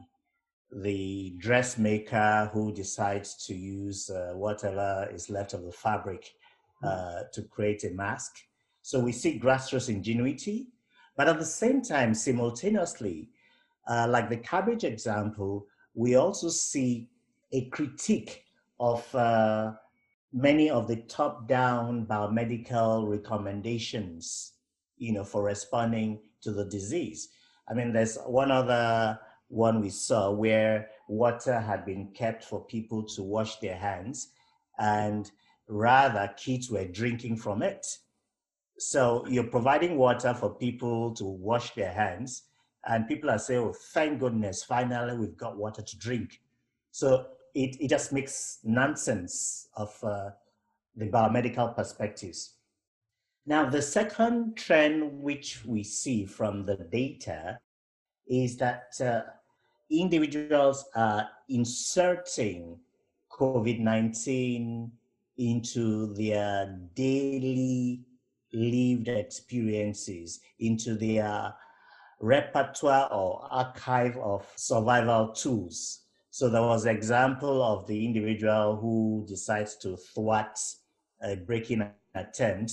[0.75, 6.33] the dressmaker who decides to use uh, whatever is left of the fabric
[6.83, 8.37] uh, to create a mask.
[8.81, 10.69] So we see grassroots ingenuity,
[11.15, 13.29] but at the same time, simultaneously,
[13.89, 17.09] uh, like the cabbage example, we also see
[17.53, 18.45] a critique
[18.81, 19.73] of uh,
[20.33, 24.53] many of the top-down biomedical recommendations,
[24.97, 27.29] you know, for responding to the disease.
[27.69, 29.19] I mean, there's one other
[29.49, 34.29] one we saw where water had been kept for people to wash their hands
[34.79, 35.31] and
[35.69, 37.87] rather kids were drinking from it.
[38.79, 42.45] So you're providing water for people to wash their hands
[42.87, 46.41] and people are saying, oh, thank goodness, finally we've got water to drink.
[46.91, 50.31] So it, it just makes nonsense of uh,
[50.97, 52.55] the biomedical perspectives.
[53.47, 57.59] Now, the second trend which we see from the data
[58.27, 59.23] is that uh,
[59.91, 62.79] individuals are inserting
[63.31, 64.93] COVID 19
[65.39, 68.05] into their daily
[68.53, 71.55] lived experiences, into their
[72.23, 76.01] repertoire or archive of survival tools.
[76.31, 80.59] So there was an example of the individual who decides to thwart
[81.23, 82.73] a breaking attempt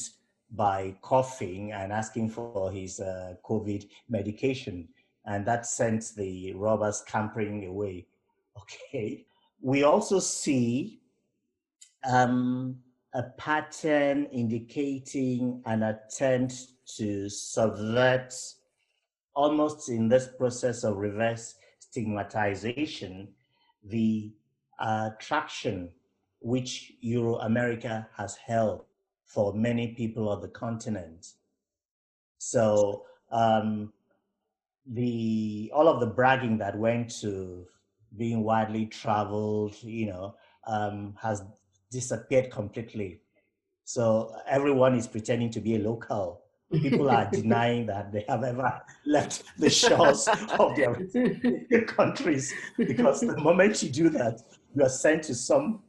[0.52, 4.88] by coughing and asking for his uh, COVID medication
[5.26, 8.08] and that sent the robbers scampering away.
[8.62, 9.26] Okay.
[9.62, 11.02] We also see
[12.10, 12.78] um,
[13.14, 16.56] a pattern indicating an attempt
[16.98, 18.34] to subvert
[19.40, 23.30] almost in this process of reverse stigmatization
[23.86, 24.34] the
[24.80, 25.90] uh, traction
[26.42, 28.84] which Euro America has held
[29.26, 31.34] for many people of the continent.
[32.38, 33.94] So um,
[34.86, 37.66] the all of the bragging that went to
[38.18, 40.36] being widely traveled, you know,
[40.68, 41.44] um, has
[41.92, 43.22] disappeared completely.
[43.86, 46.44] So everyone is pretending to be a local.
[46.72, 50.28] People are denying that they have ever left the shores
[50.60, 54.42] of their countries because the moment you do that,
[54.76, 55.82] you are sent to some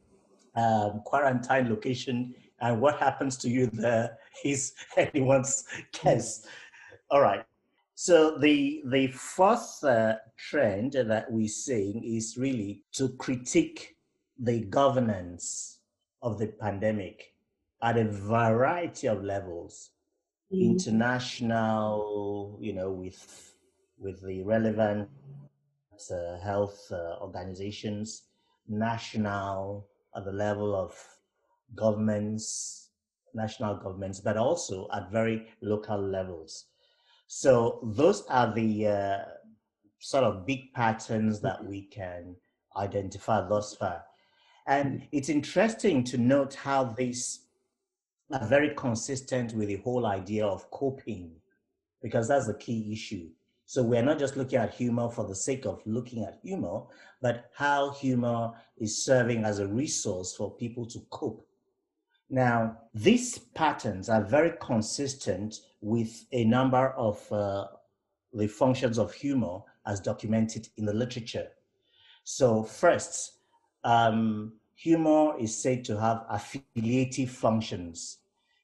[0.55, 6.47] um, quarantine location, and what happens to you there is anyone's guess.
[7.11, 7.45] All right.
[7.95, 13.97] So the the fourth uh, trend that we're seeing is really to critique
[14.39, 15.81] the governance
[16.23, 17.35] of the pandemic
[17.83, 19.91] at a variety of levels,
[20.53, 20.71] mm-hmm.
[20.71, 23.55] international, you know, with
[23.99, 25.09] with the relevant
[26.11, 28.23] uh, health uh, organizations,
[28.69, 29.87] national
[30.17, 30.97] at the level of
[31.75, 32.91] governments,
[33.35, 36.67] national governments, but also at very local levels.
[37.27, 39.19] So those are the uh,
[40.01, 42.35] sort of big patterns that we can
[42.77, 44.03] identify thus far.
[44.67, 47.47] And it's interesting to note how these
[48.33, 51.33] are very consistent with the whole idea of coping,
[52.03, 53.29] because that's the key issue.
[53.67, 56.83] So we're not just looking at humor for the sake of looking at humor,
[57.23, 61.47] but how humor is serving as a resource for people to cope.
[62.29, 67.67] Now, these patterns are very consistent with a number of uh,
[68.33, 71.49] the functions of humor as documented in the literature.
[72.23, 73.39] So first,
[73.83, 78.19] um, humor is said to have affiliative functions.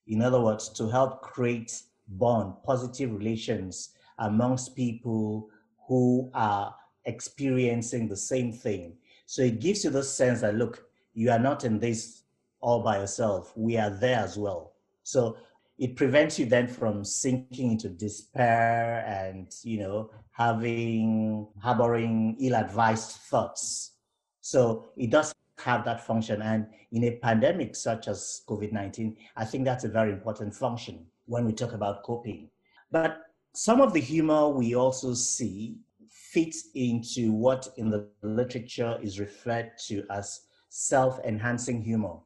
[0.06, 5.48] In other words, to help create bond, positive relations amongst people
[5.88, 8.96] who are experiencing the same thing.
[9.26, 10.84] So it gives you the sense that, look,
[11.14, 12.22] you are not in this
[12.60, 13.52] all by yourself.
[13.56, 14.74] We are there as well.
[15.02, 15.36] So
[15.78, 23.92] it prevents you then from sinking into despair and, you know, having, harboring ill-advised thoughts.
[24.40, 26.42] So it does have that function.
[26.42, 31.44] And in a pandemic such as COVID-19, I think that's a very important function when
[31.44, 32.48] we talk about coping.
[32.90, 33.18] But
[33.54, 35.76] some of the humor we also see
[36.08, 42.16] fits into what in the literature is referred to as self-enhancing humor.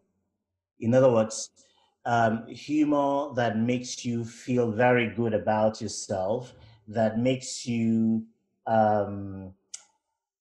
[0.81, 1.51] In other words,
[2.05, 6.55] um, humor that makes you feel very good about yourself,
[6.89, 8.25] that makes you,
[8.67, 9.53] um,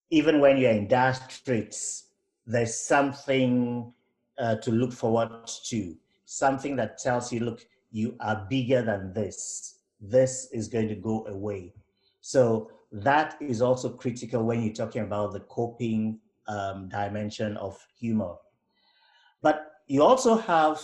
[0.10, 2.09] even when you're in dire straits,
[2.50, 3.94] there's something
[4.40, 5.30] uh, to look forward
[5.66, 5.96] to,
[6.26, 9.82] something that tells you, look, you are bigger than this.
[10.02, 11.74] This is going to go away.
[12.22, 18.34] So that is also critical when you're talking about the coping um, dimension of humor.
[19.44, 20.82] But you also have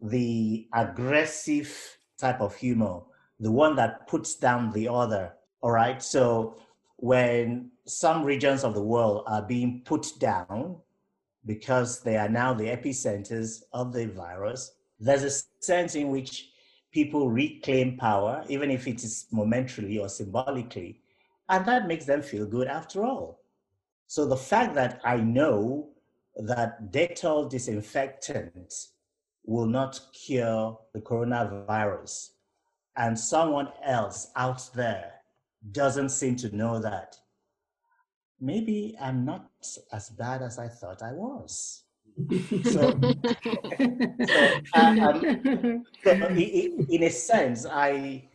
[0.00, 3.00] the aggressive type of humor,
[3.40, 5.32] the one that puts down the other.
[5.60, 6.00] All right.
[6.00, 6.56] So
[6.98, 10.76] when some regions of the world are being put down
[11.46, 16.50] because they are now the epicenters of the virus, there's a sense in which
[16.92, 21.00] people reclaim power, even if it is momentarily or symbolically,
[21.48, 23.40] and that makes them feel good after all.
[24.06, 25.90] So the fact that I know
[26.36, 28.72] that Dettol disinfectant
[29.44, 32.30] will not cure the coronavirus,
[32.96, 35.12] and someone else out there
[35.72, 37.16] doesn't seem to know that,
[38.40, 39.50] maybe I'm not
[39.92, 41.82] as bad as I thought I was.
[42.64, 42.80] so,
[44.30, 44.40] so,
[44.74, 48.28] um, so in a sense, I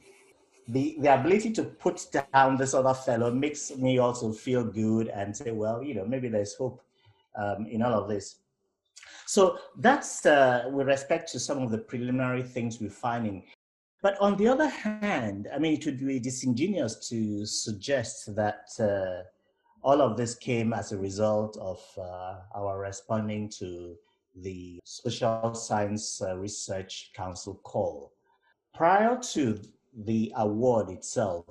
[0.69, 5.35] the, the ability to put down this other fellow makes me also feel good and
[5.35, 6.81] say, well, you know, maybe there's hope
[7.35, 8.35] um, in all of this.
[9.25, 13.43] So that's uh, with respect to some of the preliminary things we're finding.
[14.01, 19.23] But on the other hand, I mean, it would be disingenuous to suggest that uh,
[19.81, 23.95] all of this came as a result of uh, our responding to
[24.35, 28.13] the Social Science uh, Research Council call.
[28.73, 29.59] Prior to
[30.05, 31.45] the award itself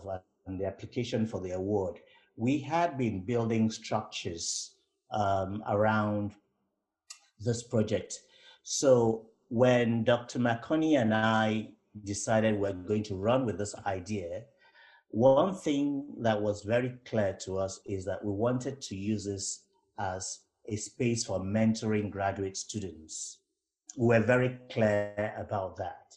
[0.46, 1.98] and the application for the award,
[2.36, 4.76] we had been building structures
[5.10, 6.32] um, around
[7.40, 8.18] this project.
[8.62, 10.38] So when Dr.
[10.38, 11.70] Makoni and I
[12.04, 14.42] decided we're going to run with this idea,
[15.10, 19.62] one thing that was very clear to us is that we wanted to use this
[19.98, 23.38] as a space for mentoring graduate students.
[23.96, 26.14] We were very clear about that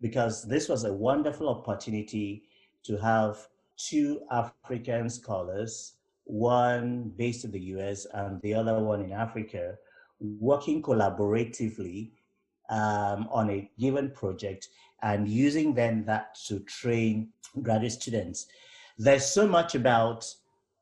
[0.00, 2.44] because this was a wonderful opportunity
[2.84, 9.12] to have two African scholars, one based in the US and the other one in
[9.12, 9.76] Africa,
[10.20, 12.12] working collaboratively
[12.72, 14.68] um, on a given project
[15.02, 17.28] and using then that to train
[17.60, 18.46] graduate students.
[18.98, 20.24] There's so much about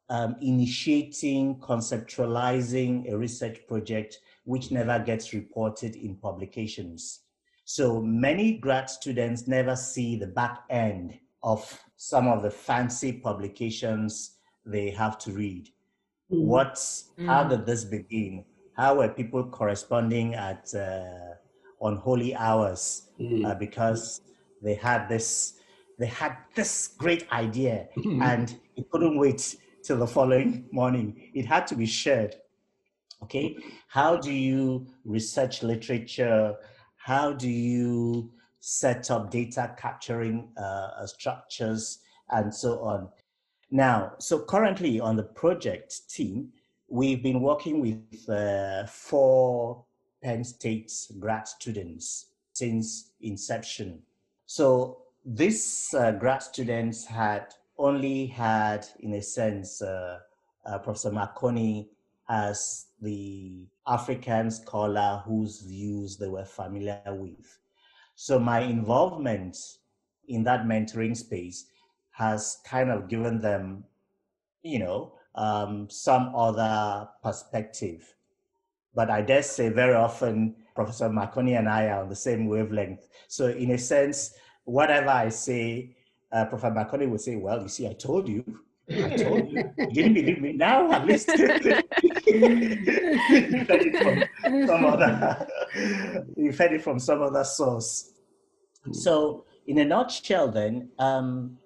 [0.08, 7.20] um, initiating, conceptualizing a research project which never gets reported in publications.
[7.64, 14.36] So many grad students never see the back end of some of the fancy publications
[14.64, 15.68] they have to read.
[16.32, 16.44] Mm.
[16.44, 17.26] What, mm.
[17.26, 18.44] how did this begin?
[18.76, 21.36] How were people corresponding at uh,
[21.80, 23.44] unholy hours mm.
[23.46, 24.20] uh, because
[24.62, 25.54] they had this
[25.98, 28.22] they had this great idea mm.
[28.22, 31.30] and it couldn't wait till the following morning.
[31.34, 32.36] It had to be shared.
[33.22, 33.56] Okay,
[33.88, 36.56] how do you research literature?
[37.00, 42.00] how do you set up data capturing uh, structures
[42.30, 43.08] and so on.
[43.70, 46.52] Now, so currently on the project team,
[46.88, 49.84] we've been working with uh, four
[50.22, 54.02] Penn State grad students since inception.
[54.46, 60.18] So these uh, grad students had only had, in a sense, uh,
[60.66, 61.88] uh, Professor Makoni
[62.28, 67.58] as the African scholar whose views they were familiar with.
[68.14, 69.56] So my involvement
[70.28, 71.66] in that mentoring space
[72.12, 73.84] has kind of given them,
[74.62, 78.14] you know, um, some other perspective.
[78.94, 83.08] But I dare say very often Professor Makoni and I are on the same wavelength.
[83.28, 84.34] So in a sense,
[84.64, 85.96] whatever I say,
[86.32, 88.44] uh, Professor Makoni would say, well, you see, I told you.
[88.90, 89.70] I told you.
[89.78, 90.52] You didn't believe me.
[90.52, 91.30] Now at least
[94.00, 95.46] from some other
[96.36, 98.12] you fed it from some other source.
[98.92, 101.58] So in a nutshell then, um,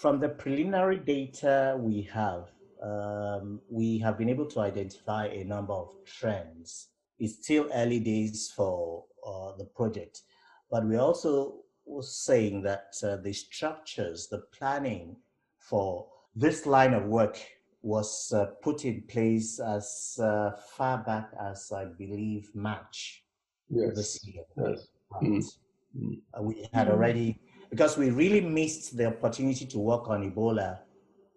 [0.00, 2.50] from the preliminary data we have,
[2.82, 6.88] um, we have been able to identify a number of trends.
[7.18, 10.22] It's still early days for uh, the project,
[10.70, 15.16] but we're also was saying that uh, the structures, the planning
[15.58, 17.38] for this line of work
[17.82, 23.24] was uh, put in place as uh, far back as I believe March
[23.68, 23.96] yes.
[23.96, 24.44] this year.
[24.56, 24.88] Yes.
[25.22, 26.20] Mm.
[26.32, 30.78] Uh, we had already because we really missed the opportunity to work on Ebola,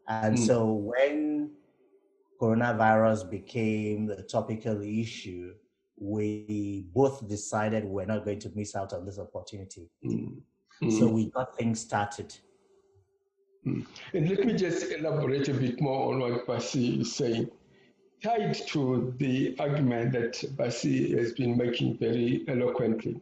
[0.07, 0.45] and mm.
[0.45, 1.51] so when
[2.41, 5.53] coronavirus became the topical issue,
[5.97, 9.89] we both decided we're not going to miss out on this opportunity.
[10.05, 10.41] Mm.
[10.99, 12.35] So we got things started.
[13.63, 13.81] Hmm.
[14.13, 17.49] And let me just elaborate a bit more on what Bassey is saying.
[18.23, 23.21] tied to the argument that Bassey has been making very eloquently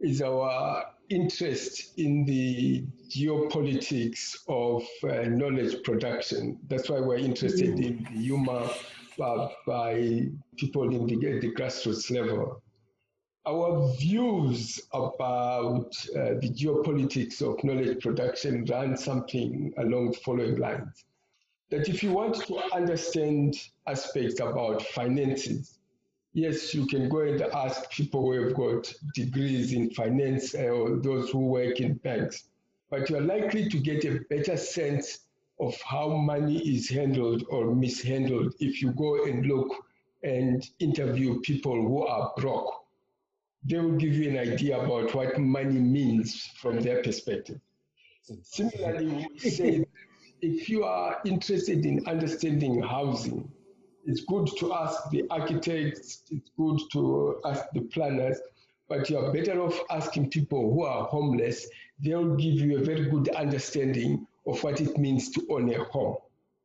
[0.00, 6.58] is our interest in the geopolitics of uh, knowledge production.
[6.68, 7.84] That's why we're interested mm.
[7.84, 8.68] in the humor
[9.20, 12.62] uh, by people in the, the grassroots level.
[13.46, 21.04] Our views about uh, the geopolitics of knowledge production run something along the following lines.
[21.70, 23.56] That if you want to understand
[23.86, 25.77] aspects about finances,
[26.38, 30.96] yes, you can go and ask people who have got degrees in finance uh, or
[30.96, 32.44] those who work in banks,
[32.90, 35.20] but you're likely to get a better sense
[35.60, 39.68] of how money is handled or mishandled if you go and look
[40.22, 42.72] and interview people who are broke.
[43.64, 47.60] They will give you an idea about what money means from their perspective.
[48.42, 49.84] Similarly, we say
[50.40, 53.50] if you are interested in understanding housing,
[54.08, 58.40] it's good to ask the architects, it's good to ask the planners,
[58.88, 61.68] but you are better off asking people who are homeless.
[62.00, 66.16] They'll give you a very good understanding of what it means to own a home.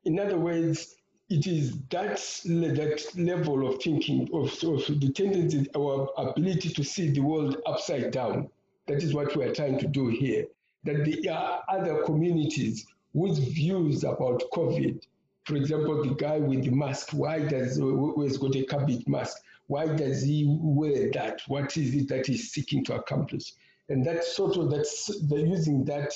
[0.06, 0.96] In other words,
[1.30, 2.16] it is that,
[2.46, 8.12] that level of thinking, of, of the tendency, our ability to see the world upside
[8.12, 8.50] down.
[8.88, 10.46] That is what we are trying to do here.
[10.86, 15.02] That there are other communities whose views about COVID
[15.46, 19.38] for example, the guy with the mask, why does has got a cabbage mask?
[19.68, 21.41] Why does he wear that?
[21.48, 23.54] What is it that he's seeking to accomplish?
[23.89, 26.14] And that sort of that's the using that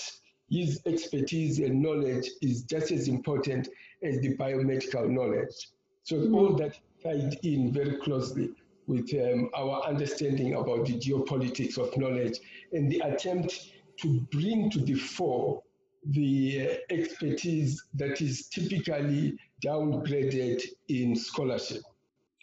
[0.50, 3.68] his expertise and knowledge is just as important
[4.02, 5.70] as the biomedical knowledge.
[6.04, 6.36] So mm-hmm.
[6.36, 8.52] all that tied in very closely
[8.88, 12.40] with um, our understanding about the geopolitics of knowledge
[12.72, 15.62] and the attempt to bring to the fore
[16.06, 21.82] the uh, expertise that is typically downgraded in scholarship.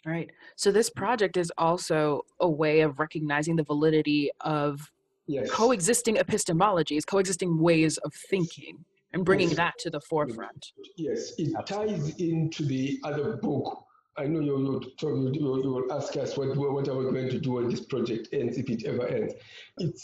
[0.05, 0.29] Right.
[0.55, 4.91] So this project is also a way of recognizing the validity of
[5.25, 5.49] yes.
[5.49, 9.57] coexisting epistemologies, coexisting ways of thinking, and bringing yes.
[9.57, 10.73] that to the forefront.
[10.95, 13.85] Yes, it ties into the other book
[14.17, 17.53] I know you, you, you, will ask us what, what are we going to do
[17.53, 19.33] when this project ends, if it ever ends.
[19.77, 19.99] It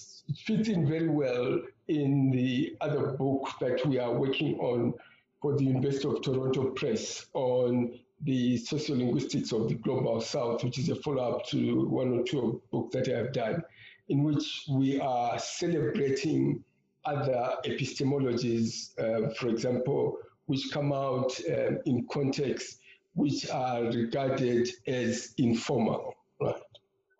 [0.45, 1.61] fits in very well
[1.91, 4.93] in the other book that we are working on
[5.41, 10.89] for the University of Toronto Press on the sociolinguistics of the global south, which is
[10.89, 13.63] a follow-up to one or two books that I have done,
[14.07, 16.63] in which we are celebrating
[17.03, 22.77] other epistemologies, uh, for example, which come out um, in contexts
[23.15, 26.55] which are regarded as informal, right?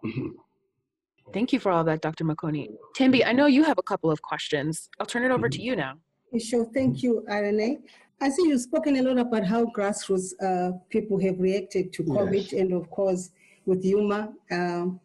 [0.06, 0.28] Mm-hmm.
[1.34, 2.26] Thank you for all that, Dr.
[2.26, 2.70] Makoni.
[2.98, 4.90] Thembi, I know you have a couple of questions.
[5.00, 5.94] I'll turn it over to you now.
[6.40, 7.84] Sure, thank you, Irene.
[8.22, 12.52] I see you've spoken a lot about how grassroots uh, people have reacted to COVID
[12.52, 12.54] yes.
[12.54, 13.32] and, of course,
[13.66, 14.30] with humor.
[14.52, 15.00] Um,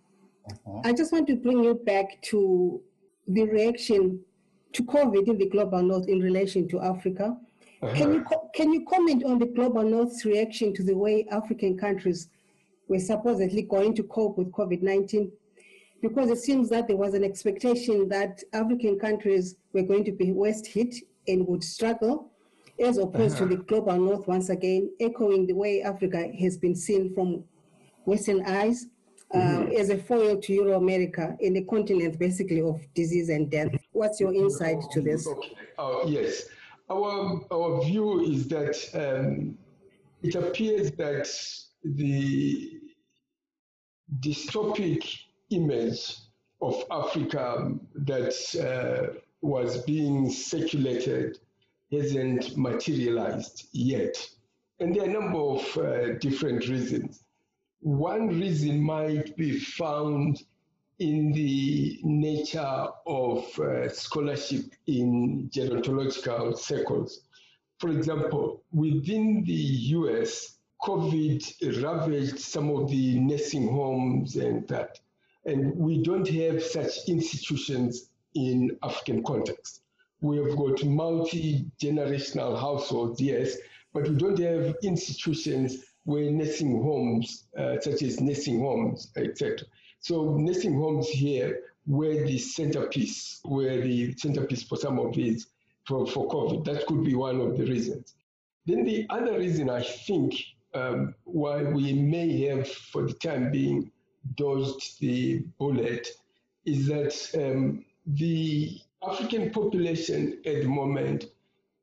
[0.48, 0.82] uh-huh.
[0.84, 2.80] I just want to bring you back to
[3.26, 4.20] the reaction
[4.74, 7.36] to COVID in the global north in relation to Africa.
[7.82, 7.94] Uh-huh.
[7.94, 8.24] Can you
[8.54, 12.28] can you comment on the global north's reaction to the way African countries
[12.88, 15.30] were supposedly going to cope with COVID-19?
[16.02, 20.32] Because it seems that there was an expectation that African countries were going to be
[20.32, 20.94] worst hit
[21.26, 22.30] and would struggle,
[22.78, 23.48] as opposed uh-huh.
[23.48, 27.44] to the global north once again, echoing the way Africa has been seen from
[28.04, 28.86] Western eyes.
[29.34, 29.72] Uh, mm-hmm.
[29.72, 33.74] as a foil to Euro America in the continent basically of disease and death.
[33.90, 35.26] What's your insight to this?
[35.26, 35.52] Okay.
[35.78, 36.44] Oh, yes.
[36.88, 39.58] Our, our view is that um,
[40.22, 41.28] it appears that
[41.82, 42.80] the
[44.20, 45.18] dystopic
[45.50, 46.16] image
[46.60, 51.38] of Africa that uh, was being circulated
[51.92, 54.16] hasn't materialized yet.
[54.80, 57.22] And there are a number of uh, different reasons.
[57.80, 60.42] One reason might be found
[60.98, 67.20] in the nature of uh, scholarship in gerontological circles.
[67.78, 74.98] For example, within the US, COVID ravaged some of the nursing homes and that.
[75.46, 79.82] And we don't have such institutions in African context.
[80.20, 83.56] We have got multi-generational households, yes,
[83.92, 89.66] but we don't have institutions where nursing homes, uh, such as nursing homes, etc.
[90.00, 95.46] So nursing homes here were the centerpiece, were the centerpiece for some of these
[95.86, 96.64] for, for COVID.
[96.64, 98.14] That could be one of the reasons.
[98.66, 100.34] Then the other reason I think
[100.74, 103.90] um, why we may have, for the time being,
[104.34, 106.08] dodged the bullet
[106.64, 111.26] is that um, the African population at the moment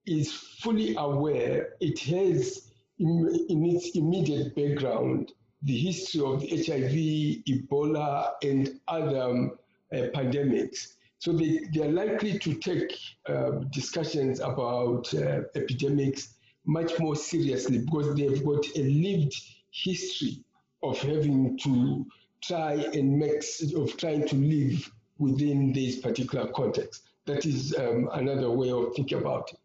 [0.05, 2.69] is fully aware it has
[2.99, 5.31] in, in its immediate background
[5.63, 9.51] the history of the HIV, Ebola, and other um,
[9.93, 10.95] uh, pandemics.
[11.19, 12.97] So they, they are likely to take
[13.29, 16.35] uh, discussions about uh, epidemics
[16.65, 19.33] much more seriously because they've got a lived
[19.71, 20.43] history
[20.81, 22.05] of having to
[22.43, 23.43] try and make,
[23.75, 27.03] of trying to live within this particular context.
[27.25, 29.59] That is um, another way of thinking about it.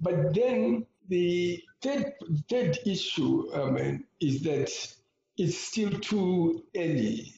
[0.00, 2.12] But then the third,
[2.50, 4.70] third issue um, is that
[5.38, 7.32] it's still too early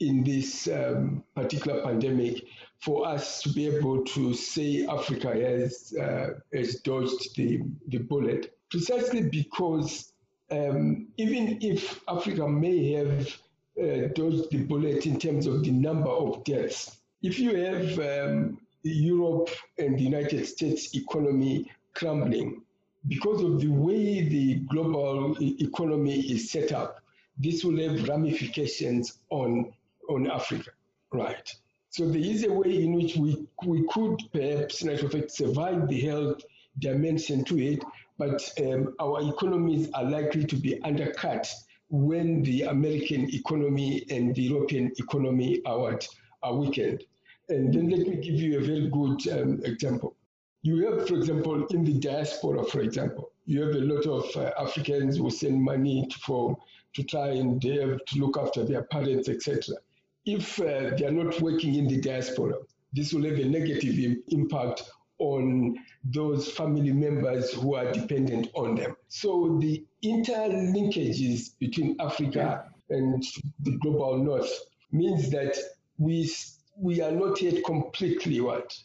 [0.00, 2.44] in this um, particular pandemic
[2.78, 8.58] for us to be able to say Africa has, uh, has dodged the, the bullet,
[8.70, 10.12] precisely because
[10.50, 13.38] um, even if Africa may have
[13.80, 18.58] uh, dodged the bullet in terms of the number of deaths, if you have um,
[18.82, 22.62] Europe and the United States economy crumbling,
[23.08, 27.00] because of the way the global economy is set up,
[27.38, 29.72] this will have ramifications on,
[30.08, 30.70] on Africa,
[31.12, 31.54] right?
[31.90, 36.00] So there is a way in which we, we could perhaps, in fact, survive the
[36.00, 36.42] health
[36.78, 37.82] dimension to it,
[38.18, 41.50] but um, our economies are likely to be undercut
[41.88, 45.98] when the American economy and the European economy are,
[46.42, 47.04] are weakened.
[47.48, 50.16] And then let me give you a very good um, example.
[50.62, 54.50] You have, for example, in the diaspora, for example, you have a lot of uh,
[54.58, 56.56] Africans who send money to, for,
[56.94, 59.76] to try and have to look after their parents, etc.
[60.24, 62.54] If uh, they are not working in the diaspora,
[62.92, 64.82] this will have a negative Im- impact
[65.18, 68.96] on those family members who are dependent on them.
[69.08, 73.24] So the interlinkages between Africa and
[73.60, 74.52] the global north
[74.92, 75.56] means that
[75.98, 76.30] we
[76.78, 78.76] we are not yet completely what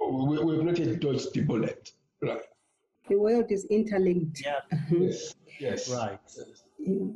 [0.00, 1.92] we, we have not yet dodged the bullet.
[2.22, 2.42] Right.
[3.08, 4.42] The world is interlinked.
[4.44, 4.56] Yeah.
[4.72, 4.96] Uh-huh.
[5.00, 5.34] yes.
[5.58, 5.90] Yes.
[5.90, 6.18] Right.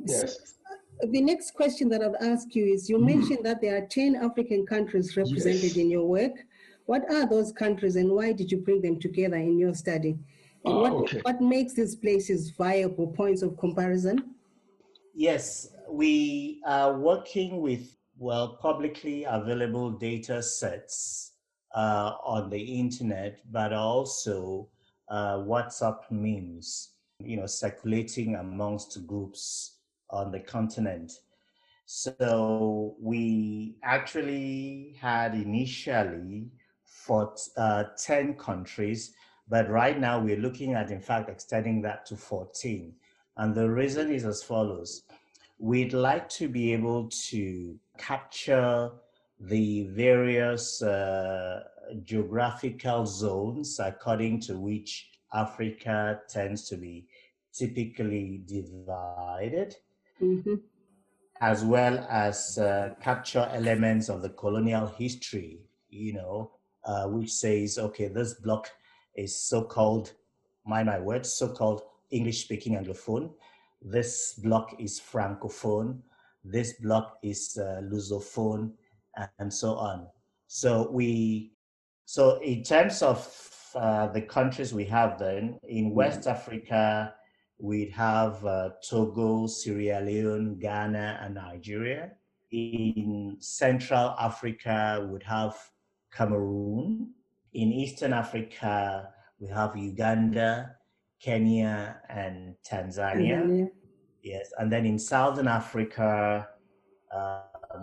[0.05, 0.55] Yes.
[1.01, 3.05] Uh, the next question that I'll ask you is you hmm.
[3.05, 5.77] mentioned that there are 10 African countries represented Yes.
[5.77, 6.45] in your work.
[6.85, 10.17] What are those countries and why did you bring them together in your study?
[10.65, 11.21] And Ah, what, okay.
[11.21, 14.35] what makes these places viable points of comparison?
[15.15, 21.33] Yes, we are working with, well, publicly available data sets
[21.75, 24.69] uh, on the internet, but also
[25.09, 29.77] uh, WhatsApp memes, you know, circulating amongst groups
[30.09, 31.11] on the continent.
[31.85, 36.47] So we actually had initially
[37.05, 39.13] for uh, 10 countries,
[39.49, 42.93] but right now we're looking at, in fact, extending that to 14.
[43.37, 45.03] And the reason is as follows
[45.59, 48.89] we'd like to be able to capture
[49.39, 51.63] the various uh,
[52.03, 57.05] geographical zones according to which Africa tends to be
[57.53, 59.75] typically divided,
[60.21, 60.61] Mhm.
[61.41, 66.51] as well as uh, capture elements of the colonial history, you know,
[66.85, 68.69] uh, which says, okay, this block
[69.15, 70.11] is so called,
[70.65, 71.81] mind my words, so called
[72.11, 73.31] English speaking Anglophone.
[73.81, 75.99] This block is Francophone.
[76.43, 78.71] This block is uh, Lusophone,
[79.39, 80.07] and so on.
[80.47, 81.53] So we,
[82.05, 83.19] so in terms of
[83.75, 87.13] uh, the countries we have then in West Africa,
[87.59, 92.11] we'd have uh, Togo, Sierra Leone, Ghana, and Nigeria.
[92.51, 95.55] In Central Africa, we'd have
[96.15, 97.11] Cameroon.
[97.53, 99.09] In Eastern Africa,
[99.39, 100.75] we have Uganda,
[101.19, 103.43] Kenya, and Tanzania.
[103.43, 103.69] Tanzania.
[104.23, 106.47] Yes, and then in Southern Africa,
[107.13, 107.41] uh,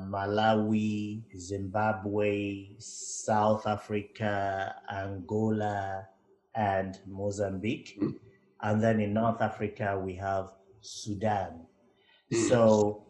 [0.08, 6.06] Malawi, Zimbabwe, South Africa, Angola,
[6.54, 8.00] and Mozambique.
[8.62, 11.66] And then in North Africa, we have Sudan.
[12.48, 13.06] So,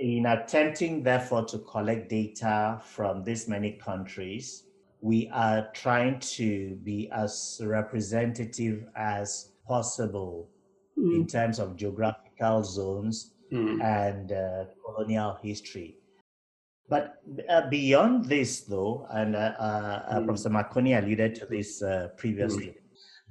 [0.00, 4.64] in attempting, therefore, to collect data from this many countries,
[5.00, 10.48] we are trying to be as representative as possible
[10.96, 13.82] in terms of geographical zones Mm.
[13.84, 15.98] and uh, colonial history.
[16.88, 20.24] But uh, beyond this, though, and uh, uh, uh, Mm.
[20.24, 22.74] Professor Makoni alluded to this uh, previously,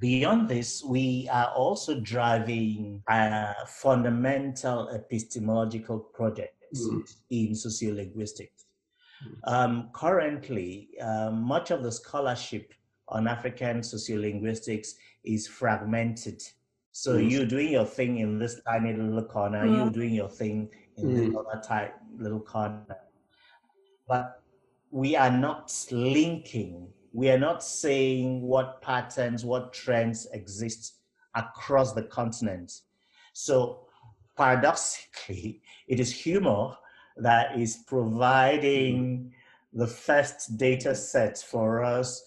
[0.08, 7.00] beyond this, we are also driving uh, fundamental epistemological projects Mm.
[7.30, 8.60] in sociolinguistics.
[9.54, 10.70] Um, currently,
[11.08, 12.66] uh, much of the scholarship
[13.08, 14.88] on African sociolinguistics
[15.34, 16.40] is fragmented.
[16.92, 17.30] So Mm.
[17.32, 20.56] you doing your thing in this tiny little corner, you're doing your thing
[20.98, 21.36] in this Mm.
[21.40, 21.92] other tight
[22.24, 22.96] little corner.
[24.10, 24.24] But
[24.90, 30.96] we are not linking, we are not saying what patterns, what trends exist
[31.36, 32.80] across the continent.
[33.32, 33.86] So
[34.36, 36.76] paradoxically, it is humor
[37.16, 39.32] that is providing
[39.72, 42.20] the first data set for us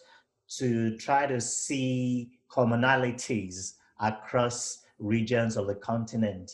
[0.58, 6.50] to try to see commonalities across regions of the continent.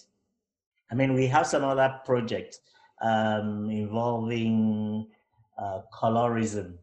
[0.91, 2.61] I mean, we have some other projects
[2.99, 5.07] um, involving
[5.55, 6.77] uh, colorism,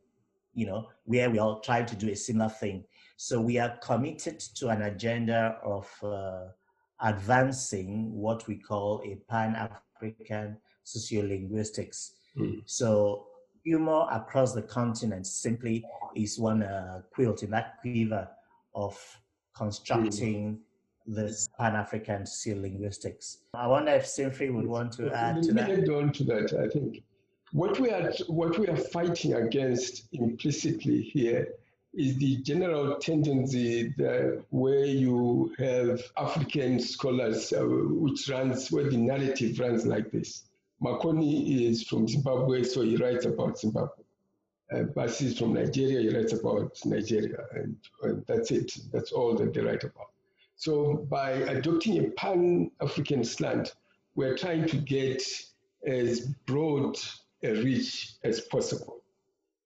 [0.61, 2.85] you know, where we are trying to do a similar thing.
[3.17, 6.49] So we are committed to an agenda of uh,
[7.01, 12.11] advancing what we call a pan-African sociolinguistics.
[12.37, 12.61] Mm.
[12.67, 13.27] So
[13.65, 15.83] humor across the continent simply
[16.15, 18.29] is one uh, quilt in that quiver
[18.75, 18.99] of
[19.57, 20.59] constructing
[21.09, 21.17] mm.
[21.17, 23.39] this Pan-African sociolinguistics.
[23.55, 25.71] I wonder if Sinfree would want to add to that.
[25.71, 27.03] Add on to that, I think
[27.53, 31.49] what we are what we are fighting against implicitly here
[31.93, 38.97] is the general tendency that where you have African scholars, uh, which runs where the
[38.97, 40.45] narrative runs like this.
[40.83, 44.05] Makoni is from Zimbabwe, so he writes about Zimbabwe.
[44.73, 48.73] Uh, Bassey is from Nigeria, he writes about Nigeria, and, and that's it.
[48.93, 50.11] That's all that they write about.
[50.55, 53.75] So by adopting a pan-African slant,
[54.15, 55.23] we're trying to get
[55.85, 56.97] as broad
[57.43, 59.03] a reach as possible.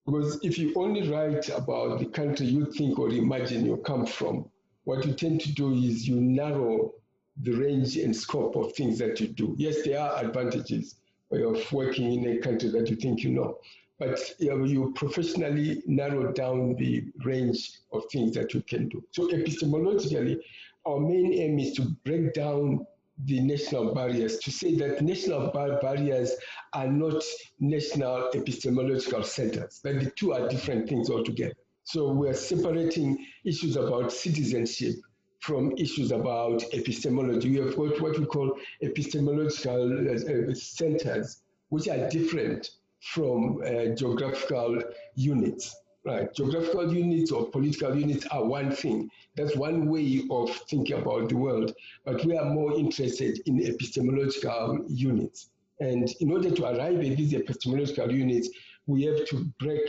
[0.07, 4.51] Because if you only write about the country you think or imagine you come from,
[4.85, 6.93] what you tend to do is you narrow
[7.39, 9.55] the range and scope of things that you do.
[9.59, 10.97] Yes, there are advantages
[11.33, 13.59] of working in a country that you think you know,
[13.99, 19.03] but you professionally narrow down the range of things that you can do.
[19.11, 20.39] So epistemologically,
[20.87, 22.87] our main aim is to break down
[23.25, 26.33] the national barriers, to say that national bar barriers
[26.73, 27.23] are not
[27.61, 31.55] national epistemological centers, that the two are different things altogether.
[31.85, 34.97] So we're separating issues about citizenship
[35.41, 37.51] from issues about epistemology.
[37.51, 44.83] We have got what we call epistemological uh, centers, which are different from uh, geographical
[45.15, 45.77] units.
[46.07, 49.11] Right, geographical units or political units are one thing.
[49.37, 51.73] That's one way of thinking about the world.
[52.05, 55.49] But we are more interested in epistemological units.
[55.81, 58.51] And in order to arrive at these epistemological units,
[58.87, 59.89] we have to break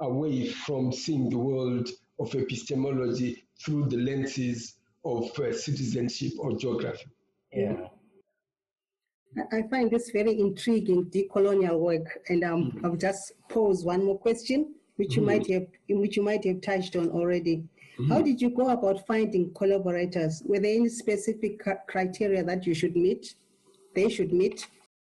[0.00, 1.88] away from seeing the world
[2.18, 7.06] of epistemology through the lenses of uh, citizenship or geography.
[7.52, 7.86] Yeah.
[9.52, 12.84] I find this very intriguing, decolonial work, and um, mm-hmm.
[12.84, 15.30] I'll just pose one more question which you mm-hmm.
[15.30, 17.64] might have which you might have touched on already.
[17.98, 18.12] Mm-hmm.
[18.12, 20.42] How did you go about finding collaborators?
[20.46, 23.34] Were there any specific criteria that you should meet?
[23.94, 24.68] They should meet.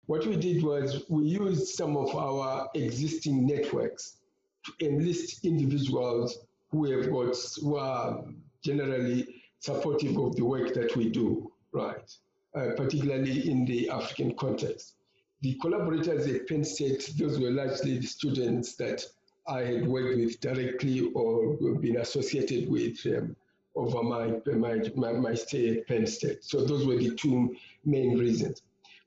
[0.07, 4.17] What we did was we used some of our existing networks
[4.65, 6.39] to enlist individuals
[6.71, 8.23] who have got who are
[8.63, 9.27] generally
[9.59, 12.11] supportive of the work that we do, right?
[12.55, 14.95] Uh, particularly in the African context.
[15.41, 19.03] The collaborators at Penn State, those were largely the students that
[19.47, 23.35] I had worked with directly or been associated with um,
[23.75, 26.43] over my, my, my, my, stay at Penn State.
[26.43, 28.61] So those were the two main reasons.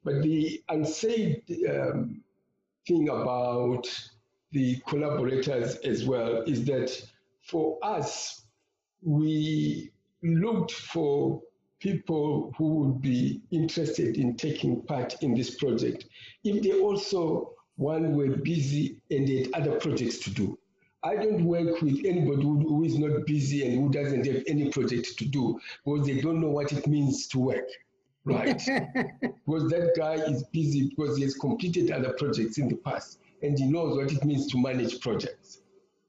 [0.05, 2.23] But the unsaid um,
[2.87, 3.87] thing about
[4.53, 6.91] the collaborators as well is that
[7.43, 8.43] for us,
[9.03, 9.91] we
[10.23, 11.41] looked for
[11.81, 16.07] people who would be interested in taking part in this project
[16.43, 20.59] if they also one were busy and had other projects to do.
[21.03, 24.71] I don't work with anybody who, who is not busy and who doesn't have any
[24.71, 27.69] project to do because they don't know what it means to work,
[28.25, 28.57] right?
[29.21, 33.59] because that guy is busy because he has completed other projects in the past and
[33.59, 35.61] he knows what it means to manage projects.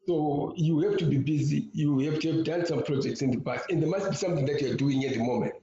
[0.08, 1.68] So you have to be busy.
[1.74, 4.46] You have to have done some projects in the past, and there must be something
[4.46, 5.54] that you're doing at the moment,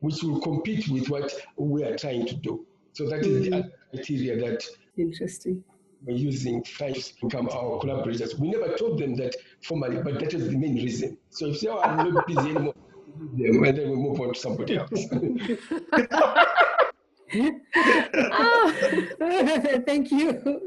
[0.00, 2.66] which will compete with what we are trying to do.
[2.92, 3.62] So that is mm-hmm.
[3.62, 4.62] the criteria that
[4.96, 5.62] Interesting.
[6.04, 8.38] We're using French to become our collaborators.
[8.38, 11.16] We never told them that formally, but that is the main reason.
[11.30, 12.74] So if they are not busy anymore,
[13.16, 14.90] and then we move on to somebody else.
[19.86, 20.62] Thank you.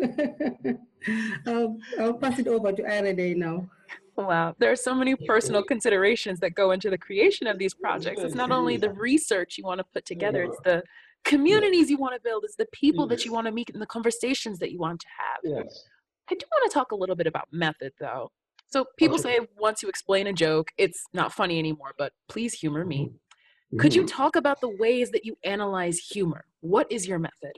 [1.45, 3.69] um, I'll pass it over to Irene now.
[4.17, 8.23] Wow, there are so many personal considerations that go into the creation of these projects.
[8.23, 10.81] It's not only the research you want to put together, it's the
[11.27, 13.19] communities you want to build, it's the people yes.
[13.19, 15.63] that you want to meet and the conversations that you want to have.
[15.65, 15.83] Yes.
[16.29, 18.31] I do want to talk a little bit about method though.
[18.69, 19.37] So people okay.
[19.37, 23.05] say once you explain a joke, it's not funny anymore, but please humor me.
[23.05, 23.79] Mm-hmm.
[23.79, 24.17] Could you mm-hmm.
[24.17, 26.45] talk about the ways that you analyze humor?
[26.61, 27.53] What is your method?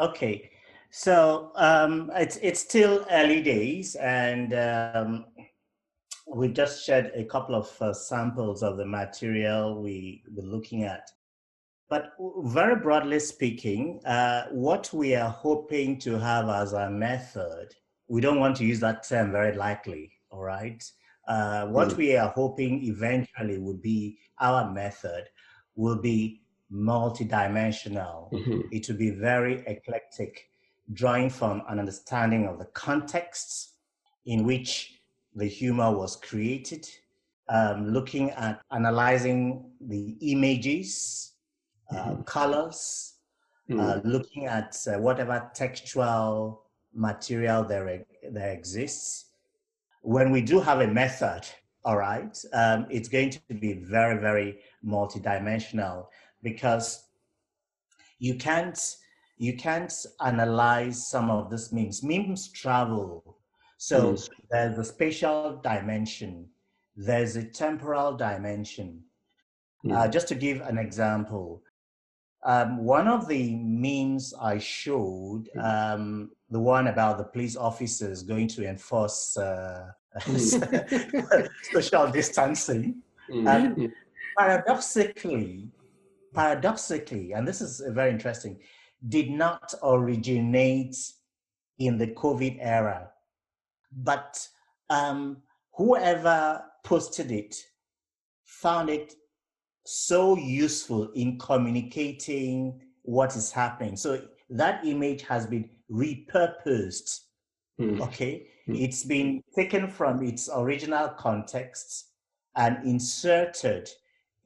[0.00, 0.50] Okay.
[0.90, 5.24] So um, it's it's still early days, and um,
[6.28, 11.10] we just shared a couple of uh, samples of the material we were looking at.
[11.94, 17.68] But very broadly speaking, uh, what we are hoping to have as a method,
[18.08, 20.82] we don't want to use that term very likely, all right?
[21.28, 21.96] Uh, what mm.
[21.96, 25.28] we are hoping eventually would be our method
[25.76, 26.42] will be
[26.72, 28.32] multidimensional.
[28.32, 28.62] Mm-hmm.
[28.72, 30.50] It will be very eclectic,
[30.94, 33.74] drawing from an understanding of the contexts
[34.26, 34.98] in which
[35.36, 36.88] the humor was created,
[37.48, 41.30] um, looking at analyzing the images,
[41.90, 43.14] uh, colors,
[43.68, 43.80] mm-hmm.
[43.80, 46.62] uh, looking at uh, whatever textual
[46.94, 49.26] material there, there exists.
[50.02, 51.42] When we do have a method,
[51.84, 56.06] all right, um, it's going to be very, very multidimensional
[56.42, 57.04] because
[58.18, 58.78] you can't
[59.36, 59.92] you can't
[60.24, 62.02] analyze some of these memes.
[62.02, 63.38] Memes travel.
[63.78, 64.28] So mm.
[64.50, 66.48] there's a spatial dimension,
[66.96, 69.02] there's a temporal dimension.
[69.84, 69.96] Mm.
[69.96, 71.62] Uh, just to give an example,
[72.44, 75.64] um, one of the memes I showed, mm.
[75.64, 79.86] um, the one about the police officers going to enforce uh,
[80.20, 81.48] mm.
[81.72, 83.48] social distancing, mm.
[83.48, 83.92] um,
[84.38, 85.68] paradoxically,
[86.34, 88.58] paradoxically, and this is very interesting,
[89.08, 90.96] did not originate
[91.78, 93.10] in the COVID era,
[93.90, 94.46] but
[94.90, 95.38] um,
[95.72, 97.56] whoever posted it
[98.44, 99.14] found it
[99.84, 103.96] so useful in communicating what is happening.
[103.96, 107.20] So that image has been repurposed.
[107.80, 108.00] Mm.
[108.00, 108.46] Okay.
[108.68, 108.80] Mm.
[108.80, 112.06] It's been taken from its original context
[112.56, 113.90] and inserted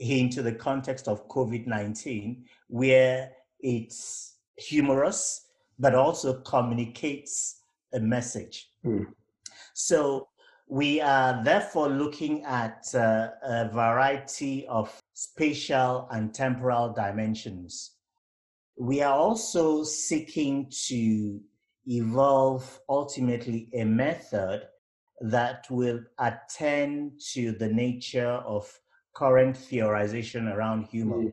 [0.01, 3.31] into the context of COVID 19, where
[3.61, 5.47] it's humorous,
[5.79, 7.61] but also communicates
[7.93, 8.71] a message.
[8.85, 9.07] Mm.
[9.75, 10.29] So
[10.69, 17.97] we are therefore looking at uh, a variety of spatial and temporal dimensions.
[18.79, 21.41] We are also seeking to
[21.87, 24.69] evolve ultimately a method
[25.21, 28.73] that will attend to the nature of
[29.17, 31.33] current theorization around humor.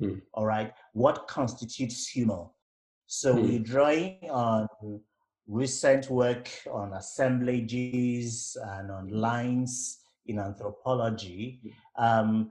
[0.00, 0.20] Mm.
[0.34, 2.46] All right, what constitutes humor?
[3.06, 3.42] So mm.
[3.42, 4.66] we're drawing on
[5.46, 11.60] recent work on assemblages and on lines in anthropology
[11.96, 12.50] um,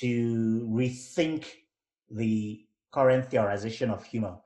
[0.00, 1.46] to rethink
[2.10, 4.36] the current theorization of humor.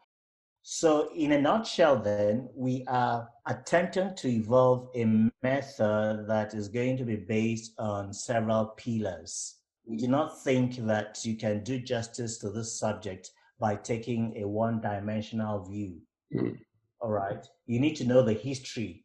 [0.63, 5.05] So, in a nutshell, then, we are attempting to evolve a
[5.43, 9.57] method that is going to be based on several pillars.
[9.87, 14.47] We do not think that you can do justice to this subject by taking a
[14.47, 16.01] one dimensional view.
[16.35, 16.59] Mm.
[17.01, 17.45] All right.
[17.67, 19.05] You need to know the history.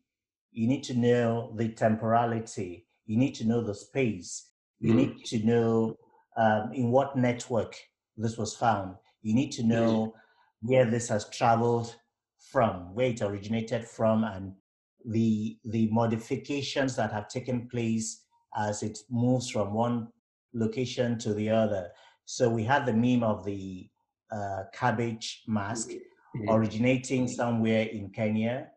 [0.52, 2.86] You need to know the temporality.
[3.06, 4.50] You need to know the space.
[4.80, 4.96] You mm.
[4.96, 5.98] need to know
[6.38, 7.76] um, in what network
[8.18, 8.96] this was found.
[9.22, 10.14] You need to know
[10.62, 11.96] where this has traveled
[12.52, 14.54] from, where it originated from, and
[15.06, 18.24] the the modifications that have taken place
[18.58, 20.08] as it moves from one
[20.54, 21.90] location to the other.
[22.26, 23.90] So we had the meme of the
[24.32, 26.50] uh, cabbage mask mm-hmm.
[26.50, 28.68] originating somewhere in Kenya,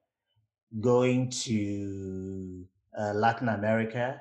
[0.81, 2.65] going to
[2.99, 4.21] uh, Latin America.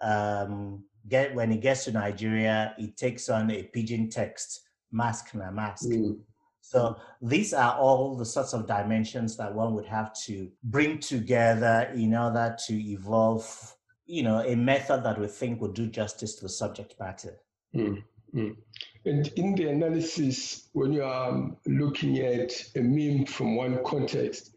[0.00, 5.50] Um, get when it gets to Nigeria, it takes on a pidgin text, mask na
[5.50, 5.88] mask.
[5.88, 6.18] Mm.
[6.60, 11.92] So these are all the sorts of dimensions that one would have to bring together
[11.94, 16.42] in order to evolve, you know, a method that we think would do justice to
[16.42, 17.38] the subject matter.
[17.74, 18.02] Mm.
[18.34, 18.56] Mm.
[19.04, 24.56] And in the analysis, when you are looking at a meme from one context,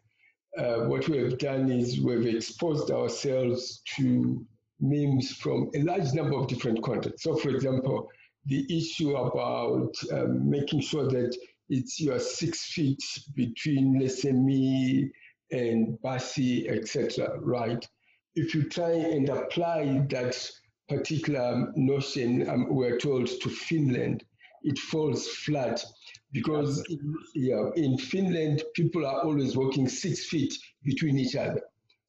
[0.57, 4.43] uh, what we have done is we've exposed ourselves to
[4.79, 7.23] memes from a large number of different contexts.
[7.23, 8.09] So, for example,
[8.45, 11.35] the issue about um, making sure that
[11.69, 13.03] it's your six feet
[13.35, 15.11] between, let's say, me
[15.51, 17.39] and Bassey, etc.
[17.39, 17.87] Right?
[18.35, 20.51] If you try and apply that
[20.87, 24.23] particular notion, um, we're told to Finland,
[24.63, 25.83] it falls flat
[26.31, 30.53] because in, yeah, in Finland, people are always walking six feet
[30.83, 31.61] between each other.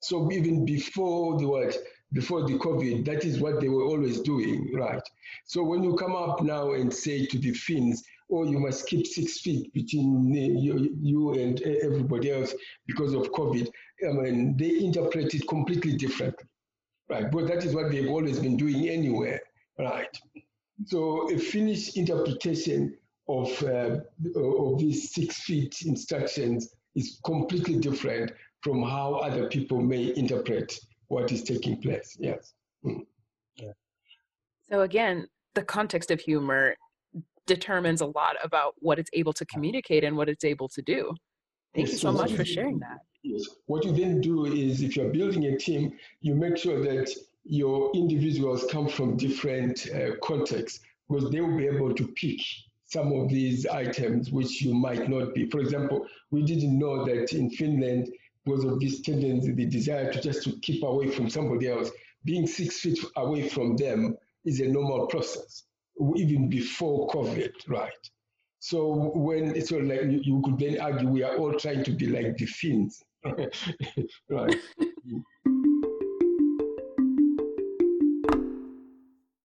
[0.03, 1.77] So even before the what,
[2.13, 5.03] before the COVID, that is what they were always doing, right?
[5.45, 8.03] So when you come up now and say to the Finns,
[8.33, 12.55] oh, you must keep six feet between you, you and everybody else
[12.87, 13.69] because of COVID,
[14.09, 16.47] I mean, they interpret it completely differently,
[17.09, 17.31] right?
[17.31, 19.41] But that is what they've always been doing anywhere,
[19.79, 20.17] right?
[20.87, 22.97] So a Finnish interpretation
[23.29, 23.99] of, uh,
[24.37, 28.33] of these six feet instructions is completely different
[28.63, 30.79] from how other people may interpret
[31.11, 32.17] what is taking place.
[32.19, 32.55] Yes.
[32.85, 33.01] Mm.
[33.57, 33.73] Yeah.
[34.71, 36.77] So again, the context of humor
[37.47, 41.13] determines a lot about what it's able to communicate and what it's able to do.
[41.75, 42.99] Thank yes, you so, so much for sharing that.
[43.25, 43.43] Yes.
[43.67, 47.11] What you then do is if you're building a team, you make sure that
[47.45, 52.41] your individuals come from different uh, contexts because they will be able to pick
[52.87, 55.51] some of these items which you might not be.
[55.51, 58.09] For example, we didn't know that in Finland,
[58.45, 61.91] because of this tendency, the desire to just to keep away from somebody else,
[62.25, 65.65] being six feet away from them is a normal process,
[66.17, 67.93] even before COVID, right?
[68.59, 71.93] So when it's sort like you, you could then argue we are all trying to
[71.93, 73.03] be like the Finns,
[74.29, 74.57] right?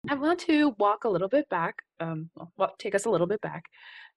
[0.08, 3.42] I want to walk a little bit back, um, well, take us a little bit
[3.42, 3.64] back,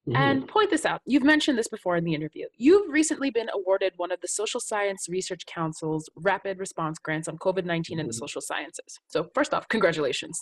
[0.07, 0.17] mm-hmm.
[0.17, 1.01] and point this out.
[1.07, 2.47] You've mentioned this before in the interview.
[2.57, 7.39] You've recently been awarded one of the Social Science Research Council's rapid response grants on
[7.39, 8.01] COVID 19 mm-hmm.
[8.01, 8.99] in the social sciences.
[9.09, 10.41] So, first off, congratulations.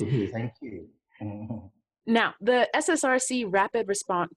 [0.00, 0.32] Mm-hmm.
[0.32, 0.88] Thank you.
[2.06, 4.32] Now, the SSRC Rapid Response,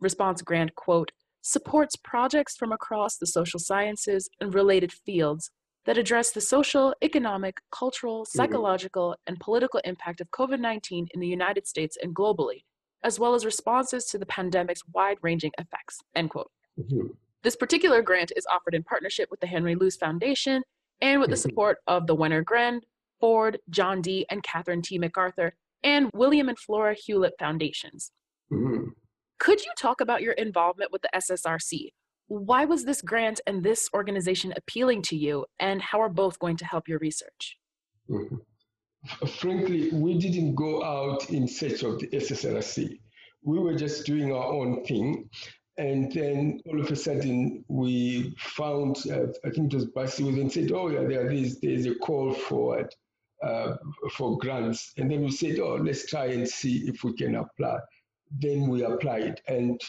[0.00, 5.50] response Grant, quote, supports projects from across the social sciences and related fields
[5.86, 8.38] that address the social, economic, cultural, mm-hmm.
[8.38, 12.64] psychological, and political impact of COVID 19 in the United States and globally,
[13.02, 16.00] as well as responses to the pandemic's wide ranging effects.
[16.14, 16.50] End quote.
[16.78, 17.08] Mm-hmm.
[17.42, 20.62] This particular grant is offered in partnership with the Henry Luce Foundation
[21.00, 21.48] and with the mm-hmm.
[21.48, 22.82] support of the Wenner-Gren,
[23.18, 24.98] Ford, John D., and Catherine T.
[24.98, 28.12] MacArthur, and William and Flora Hewlett Foundations.
[28.52, 28.90] Mm-hmm.
[29.38, 31.92] Could you talk about your involvement with the SSRC?
[32.28, 36.58] Why was this grant and this organization appealing to you, and how are both going
[36.58, 37.56] to help your research?
[38.08, 38.36] Mm-hmm.
[39.38, 42.98] Frankly, we didn't go out in search of the SSRC.
[43.42, 45.30] We were just doing our own thing.
[45.78, 50.52] And then all of a sudden, we found, uh, I think it was Bassey and
[50.52, 52.86] said, oh, yeah, there is, there's a call for,
[53.42, 53.76] uh,
[54.12, 54.92] for grants.
[54.98, 57.78] And then we said, oh, let's try and see if we can apply.
[58.30, 59.40] Then we applied.
[59.48, 59.80] And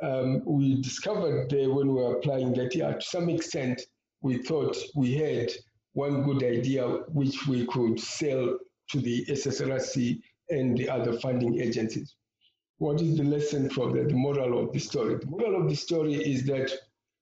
[0.00, 3.82] um, we discovered there when we were applying that, yeah, to some extent,
[4.20, 5.50] we thought we had
[5.92, 8.58] one good idea which we could sell
[8.90, 10.20] to the SSRC
[10.50, 12.14] and the other funding agencies.
[12.78, 14.08] What is the lesson from that?
[14.08, 15.16] The moral of the story?
[15.16, 16.72] The moral of the story is that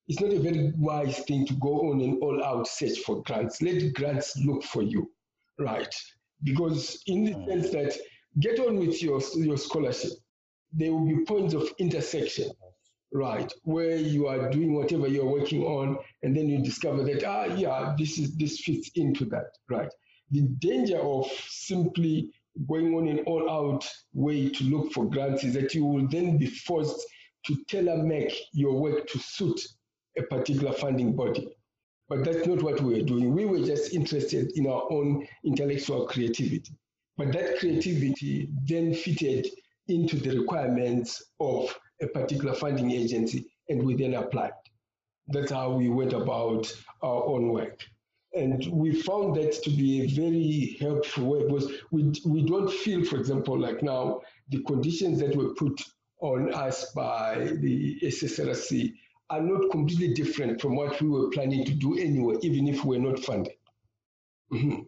[0.08, 3.62] it's not a very wise thing to go on an all out search for grants.
[3.62, 5.10] Let grants look for you,
[5.58, 5.94] right?
[6.42, 7.48] Because, in the hmm.
[7.48, 7.96] sense that
[8.40, 10.12] get on with your, your scholarship,
[10.72, 12.69] there will be points of intersection hmm.
[13.12, 17.44] Right where you are doing whatever you're working on and then you discover that ah
[17.44, 19.92] yeah this is this fits into that right?
[20.30, 22.30] The danger of simply
[22.68, 26.38] going on an all out way to look for grants is that you will then
[26.38, 27.04] be forced
[27.46, 29.60] to tailor make your work to suit
[30.18, 31.48] a particular funding body.
[32.08, 33.34] But that's not what we were doing.
[33.34, 36.74] We were just interested in our own intellectual creativity.
[37.16, 39.46] But that creativity then fitted
[39.88, 44.52] into the requirements of a particular funding agency, and we then applied.
[45.28, 46.72] That's how we went about
[47.02, 47.84] our own work.
[48.34, 53.04] And we found that to be a very helpful way because we, we don't feel,
[53.04, 54.20] for example, like now,
[54.50, 55.80] the conditions that were put
[56.20, 58.92] on us by the SSRC
[59.30, 63.00] are not completely different from what we were planning to do anyway, even if we're
[63.00, 63.54] not funded.
[64.52, 64.82] Mm-hmm.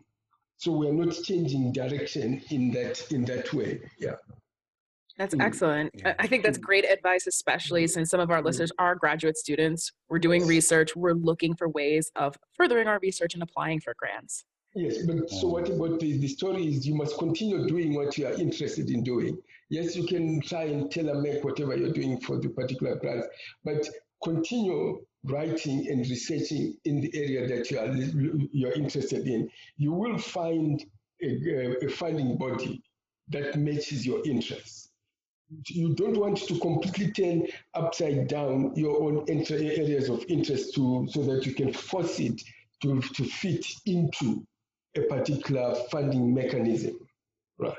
[0.57, 3.81] So we're not changing direction in that in that way.
[3.99, 4.17] Yeah.
[5.19, 5.93] That's mm, excellent.
[5.95, 6.15] Yeah.
[6.19, 6.63] I think that's mm.
[6.63, 8.47] great advice, especially since some of our mm.
[8.47, 9.93] listeners are graduate students.
[10.09, 14.45] We're doing research, we're looking for ways of furthering our research and applying for grants.
[14.75, 18.27] Yes, but so what about the, the story is you must continue doing what you
[18.27, 19.37] are interested in doing.
[19.69, 23.27] Yes, you can try and tailor make whatever you're doing for the particular grant,
[23.65, 23.87] but
[24.25, 27.95] continue writing and researching in the area that you are
[28.53, 29.51] you're interested in.
[29.77, 30.83] You will find
[31.23, 32.83] a, a funding body
[33.29, 34.92] that matches your interests
[35.69, 41.23] you don't want to completely turn upside down your own areas of interest to so
[41.23, 42.41] that you can force it
[42.83, 44.45] to, to fit into
[44.97, 46.99] a particular funding mechanism.
[47.59, 47.75] Right.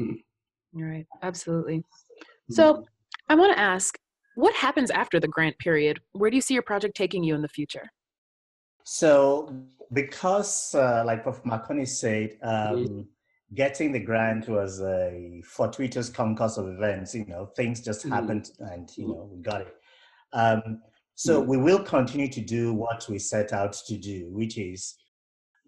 [0.00, 0.22] Mm.
[0.72, 1.06] right.
[1.22, 1.78] Absolutely.
[2.50, 2.54] Mm.
[2.54, 2.84] so
[3.28, 3.96] i want to ask
[4.34, 6.00] what happens after the grant period?
[6.12, 7.90] Where do you see your project taking you in the future?
[8.82, 9.54] So
[9.92, 13.06] because uh, like prof Makoni said um, mm
[13.54, 17.14] getting the grant was a fortuitous concourse of events.
[17.14, 18.10] You know, things just mm.
[18.10, 19.74] happened, and you know, we got it.
[20.32, 20.80] Um,
[21.14, 21.46] so mm.
[21.46, 24.96] we will continue to do what we set out to do, which is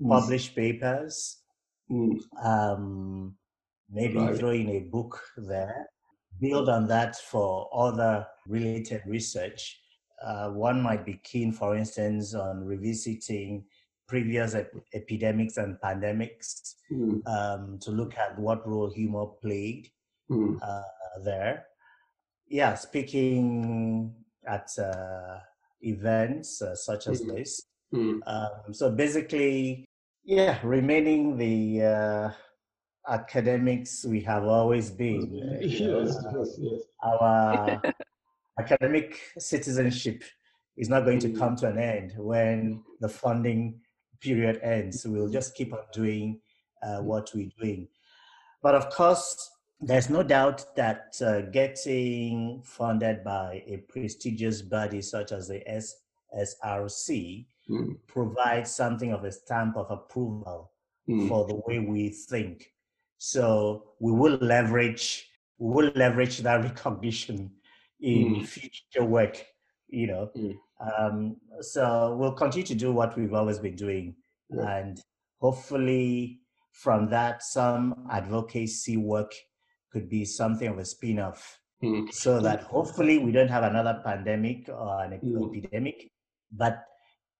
[0.02, 0.08] mm.
[0.08, 1.42] publish papers,
[2.42, 3.34] um,
[3.90, 4.36] maybe right.
[4.36, 5.88] throw in a book there,
[6.40, 9.80] build on that for other related research.
[10.24, 13.64] Uh, one might be keen, for instance, on revisiting
[14.08, 17.20] previous ep- epidemics and pandemics mm.
[17.26, 19.90] um, to look at what role humor played
[20.30, 20.58] mm.
[20.62, 21.66] uh, there.
[22.48, 24.14] Yeah, speaking
[24.46, 25.38] at uh,
[25.80, 27.34] events uh, such as mm.
[27.34, 27.62] this.
[27.94, 28.20] Mm.
[28.26, 29.84] Um, so basically,
[30.24, 32.30] yeah, remaining the uh,
[33.08, 35.30] academics we have always been.
[35.60, 36.80] Yes, yes, yes.
[37.02, 37.80] Our
[38.60, 40.22] academic citizenship
[40.76, 41.38] is not going to mm.
[41.38, 43.80] come to an end when the funding
[44.20, 45.06] period ends.
[45.06, 46.40] We'll just keep on doing
[46.82, 47.02] uh, mm.
[47.04, 47.88] what we're doing.
[48.62, 49.50] But of course,
[49.80, 55.62] there's no doubt that uh, getting funded by a prestigious body such as the
[56.34, 57.96] SSRC mm.
[58.06, 60.72] provides something of a stamp of approval
[61.08, 61.28] mm.
[61.28, 62.72] for the way we think.
[63.18, 67.50] So we will leverage we will leverage that recognition
[68.00, 68.46] in mm.
[68.46, 69.44] future work.
[69.88, 70.56] You know, mm.
[70.80, 74.14] Um, so we'll continue to do what we've always been doing,
[74.50, 74.76] yeah.
[74.76, 75.00] and
[75.40, 76.40] hopefully
[76.72, 79.32] from that some advocacy work
[79.90, 81.60] could be something of a spin-off.
[81.84, 82.10] Mm.
[82.10, 85.58] so that hopefully we don't have another pandemic or an mm.
[85.58, 86.10] epidemic
[86.50, 86.84] but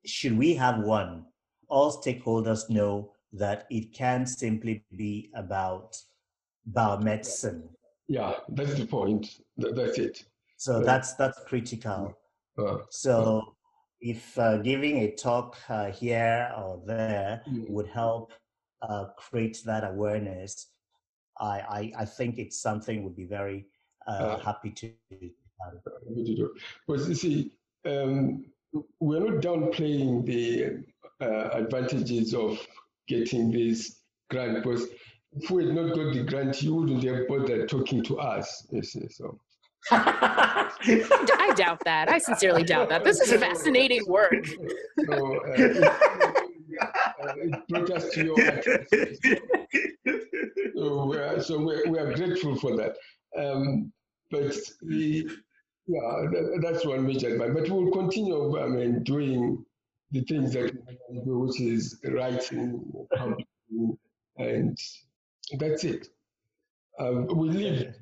[0.05, 1.24] should we have one
[1.68, 5.97] all stakeholders know that it can't simply be about
[6.70, 7.62] biomedicine.
[8.09, 9.41] Yeah that's the point.
[9.57, 10.24] That's it.
[10.59, 12.14] So that's that's critical
[12.59, 13.50] uh, so uh,
[14.00, 17.68] if uh, giving a talk uh, here or there mm.
[17.68, 18.32] would help
[18.82, 20.68] uh, create that awareness
[21.38, 23.66] I, I, I think it's something would be very
[24.07, 26.54] uh, happy to do.
[26.86, 27.52] But you see,
[27.84, 28.44] um,
[29.00, 30.84] we're not downplaying the
[31.24, 32.59] uh, advantages of
[33.09, 34.00] getting this
[34.30, 34.86] grant because
[35.32, 38.66] if we had not got the grant, you wouldn't have bothered talking to us.
[38.70, 39.38] You see, so.
[39.91, 42.09] I doubt that.
[42.09, 43.05] I sincerely doubt that.
[43.05, 44.47] This is fascinating work.
[45.07, 45.91] So, uh,
[47.22, 47.32] uh,
[48.11, 48.37] to your
[50.76, 52.97] so we are, so we're, we are grateful for that.
[53.37, 53.93] Um,
[54.30, 55.28] but the,
[55.87, 57.51] yeah, that, that's one major advice.
[57.55, 59.64] But we'll continue, I mean, doing
[60.11, 60.72] the things that
[61.11, 62.82] we do, which is writing,
[64.39, 64.78] and
[65.59, 66.09] that's it.
[66.99, 67.95] Um, we live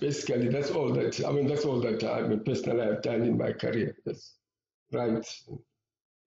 [0.00, 0.48] basically.
[0.48, 3.52] That's all that, I mean, that's all that I mean, personally I've done in my
[3.52, 3.96] career.
[4.04, 4.34] That's
[4.92, 5.26] right.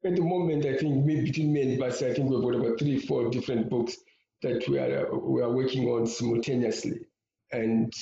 [0.03, 2.79] At the moment, I think me, between me and Bassey, I think we've got about
[2.79, 3.97] three, four different books
[4.41, 7.01] that we are, we are working on simultaneously,
[7.51, 7.93] and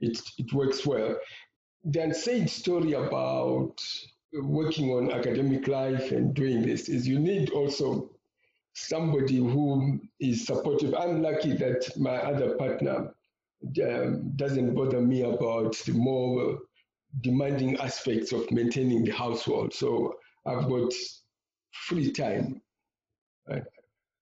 [0.00, 1.16] it, it works well.
[1.84, 3.80] The unsaid story about
[4.32, 8.10] working on academic life and doing this is you need also
[8.74, 10.94] somebody who is supportive.
[10.94, 13.14] I'm lucky that my other partner
[14.36, 16.58] doesn't bother me about the more
[17.22, 19.72] demanding aspects of maintaining the household.
[19.72, 20.92] So I've got
[21.72, 22.60] free time.
[23.48, 23.64] Right?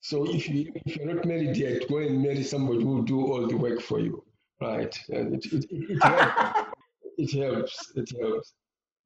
[0.00, 3.20] So if you if you're not married yet, go and marry somebody who will do
[3.26, 4.22] all the work for you,
[4.60, 4.94] right?
[5.08, 6.70] And it it, it, helps.
[7.18, 7.92] it helps.
[7.96, 8.52] It helps.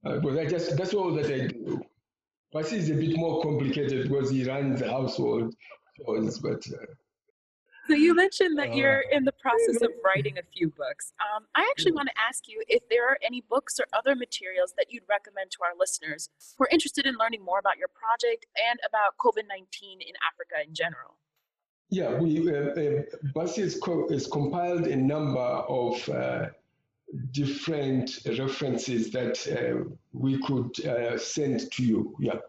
[0.05, 1.81] Uh, but I just that's all that I do.
[2.53, 5.55] But is a bit more complicated because he runs the household
[5.97, 6.67] chores, but.
[6.69, 6.87] Uh,
[7.89, 11.13] so you mentioned that you're uh, in the process of writing a few books.
[11.21, 14.75] Um, I actually want to ask you if there are any books or other materials
[14.77, 18.47] that you'd recommend to our listeners who are interested in learning more about your project
[18.71, 21.17] and about COVID-19 in Africa in general.
[21.91, 23.03] Yeah, we uh, uh,
[23.35, 26.47] Bassey has, co- compiled a number of uh,
[27.31, 32.17] different references that uh, we could uh, send to you.
[32.21, 32.41] Yeah.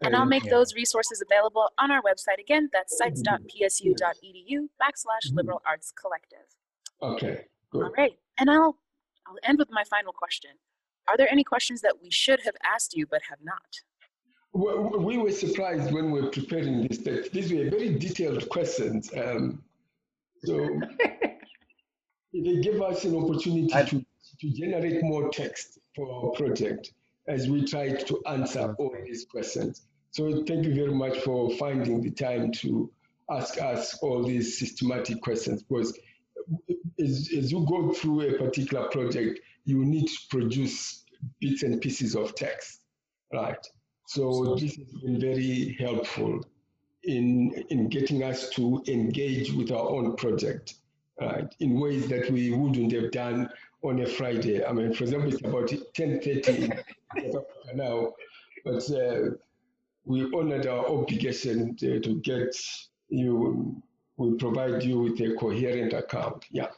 [0.00, 2.70] And I'll make those resources available on our website again.
[2.72, 6.46] That's sites.psu.edu backslash liberal arts collective.
[7.02, 7.84] Okay, good.
[7.84, 8.16] All right.
[8.38, 8.78] And I'll
[9.26, 10.50] I'll end with my final question.
[11.08, 13.80] Are there any questions that we should have asked you but have not?
[14.52, 19.10] Well, we were surprised when we were preparing this that these were very detailed questions.
[19.16, 19.62] Um,
[20.44, 20.80] so
[22.32, 24.06] they gave us an opportunity to,
[24.40, 26.92] to generate more text for our project
[27.28, 29.82] as we try to answer all these questions.
[30.10, 32.90] So thank you very much for finding the time to
[33.30, 35.98] ask us all these systematic questions because
[36.98, 41.04] as, as you go through a particular project, you need to produce
[41.40, 42.80] bits and pieces of text,
[43.32, 43.64] right?
[44.06, 46.40] So this has been very helpful
[47.04, 50.74] in, in getting us to engage with our own project,
[51.20, 51.54] right?
[51.60, 53.50] In ways that we wouldn't have done
[53.82, 54.64] on a Friday.
[54.64, 56.82] I mean, for example, it's about 10.30
[57.74, 58.12] now,
[58.64, 59.30] but uh,
[60.04, 62.56] we honored our obligation to, to get
[63.08, 63.80] you,
[64.16, 66.44] we provide you with a coherent account.
[66.50, 66.68] Yeah.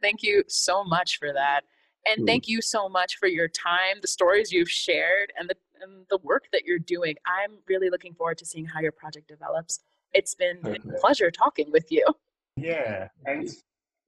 [0.00, 1.62] Thank you so much for that.
[2.06, 2.26] And mm.
[2.26, 6.18] thank you so much for your time, the stories you've shared, and the, and the
[6.18, 7.16] work that you're doing.
[7.26, 9.80] I'm really looking forward to seeing how your project develops.
[10.12, 10.78] It's been okay.
[10.88, 12.04] a pleasure talking with you.
[12.56, 13.62] Yeah, thanks.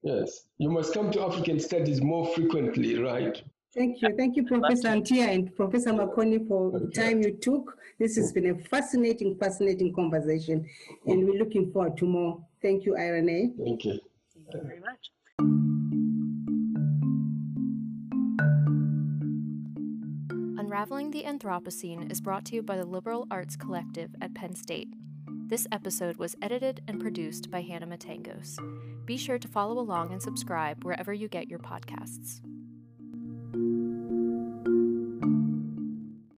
[0.06, 3.42] Yes, you must come to African studies more frequently, right?
[3.74, 4.14] Thank you.
[4.16, 7.76] Thank you, Professor Antia and Professor Makoni, for the time you took.
[7.98, 10.64] This has been a fascinating, fascinating conversation,
[11.06, 12.40] and we're looking forward to more.
[12.62, 13.56] Thank you, Irene.
[13.58, 13.98] Thank you.
[14.32, 15.10] Thank you very much.
[20.56, 24.88] Unraveling the Anthropocene is brought to you by the Liberal Arts Collective at Penn State.
[25.48, 28.58] This episode was edited and produced by Hannah Matangos.
[29.06, 32.40] Be sure to follow along and subscribe wherever you get your podcasts.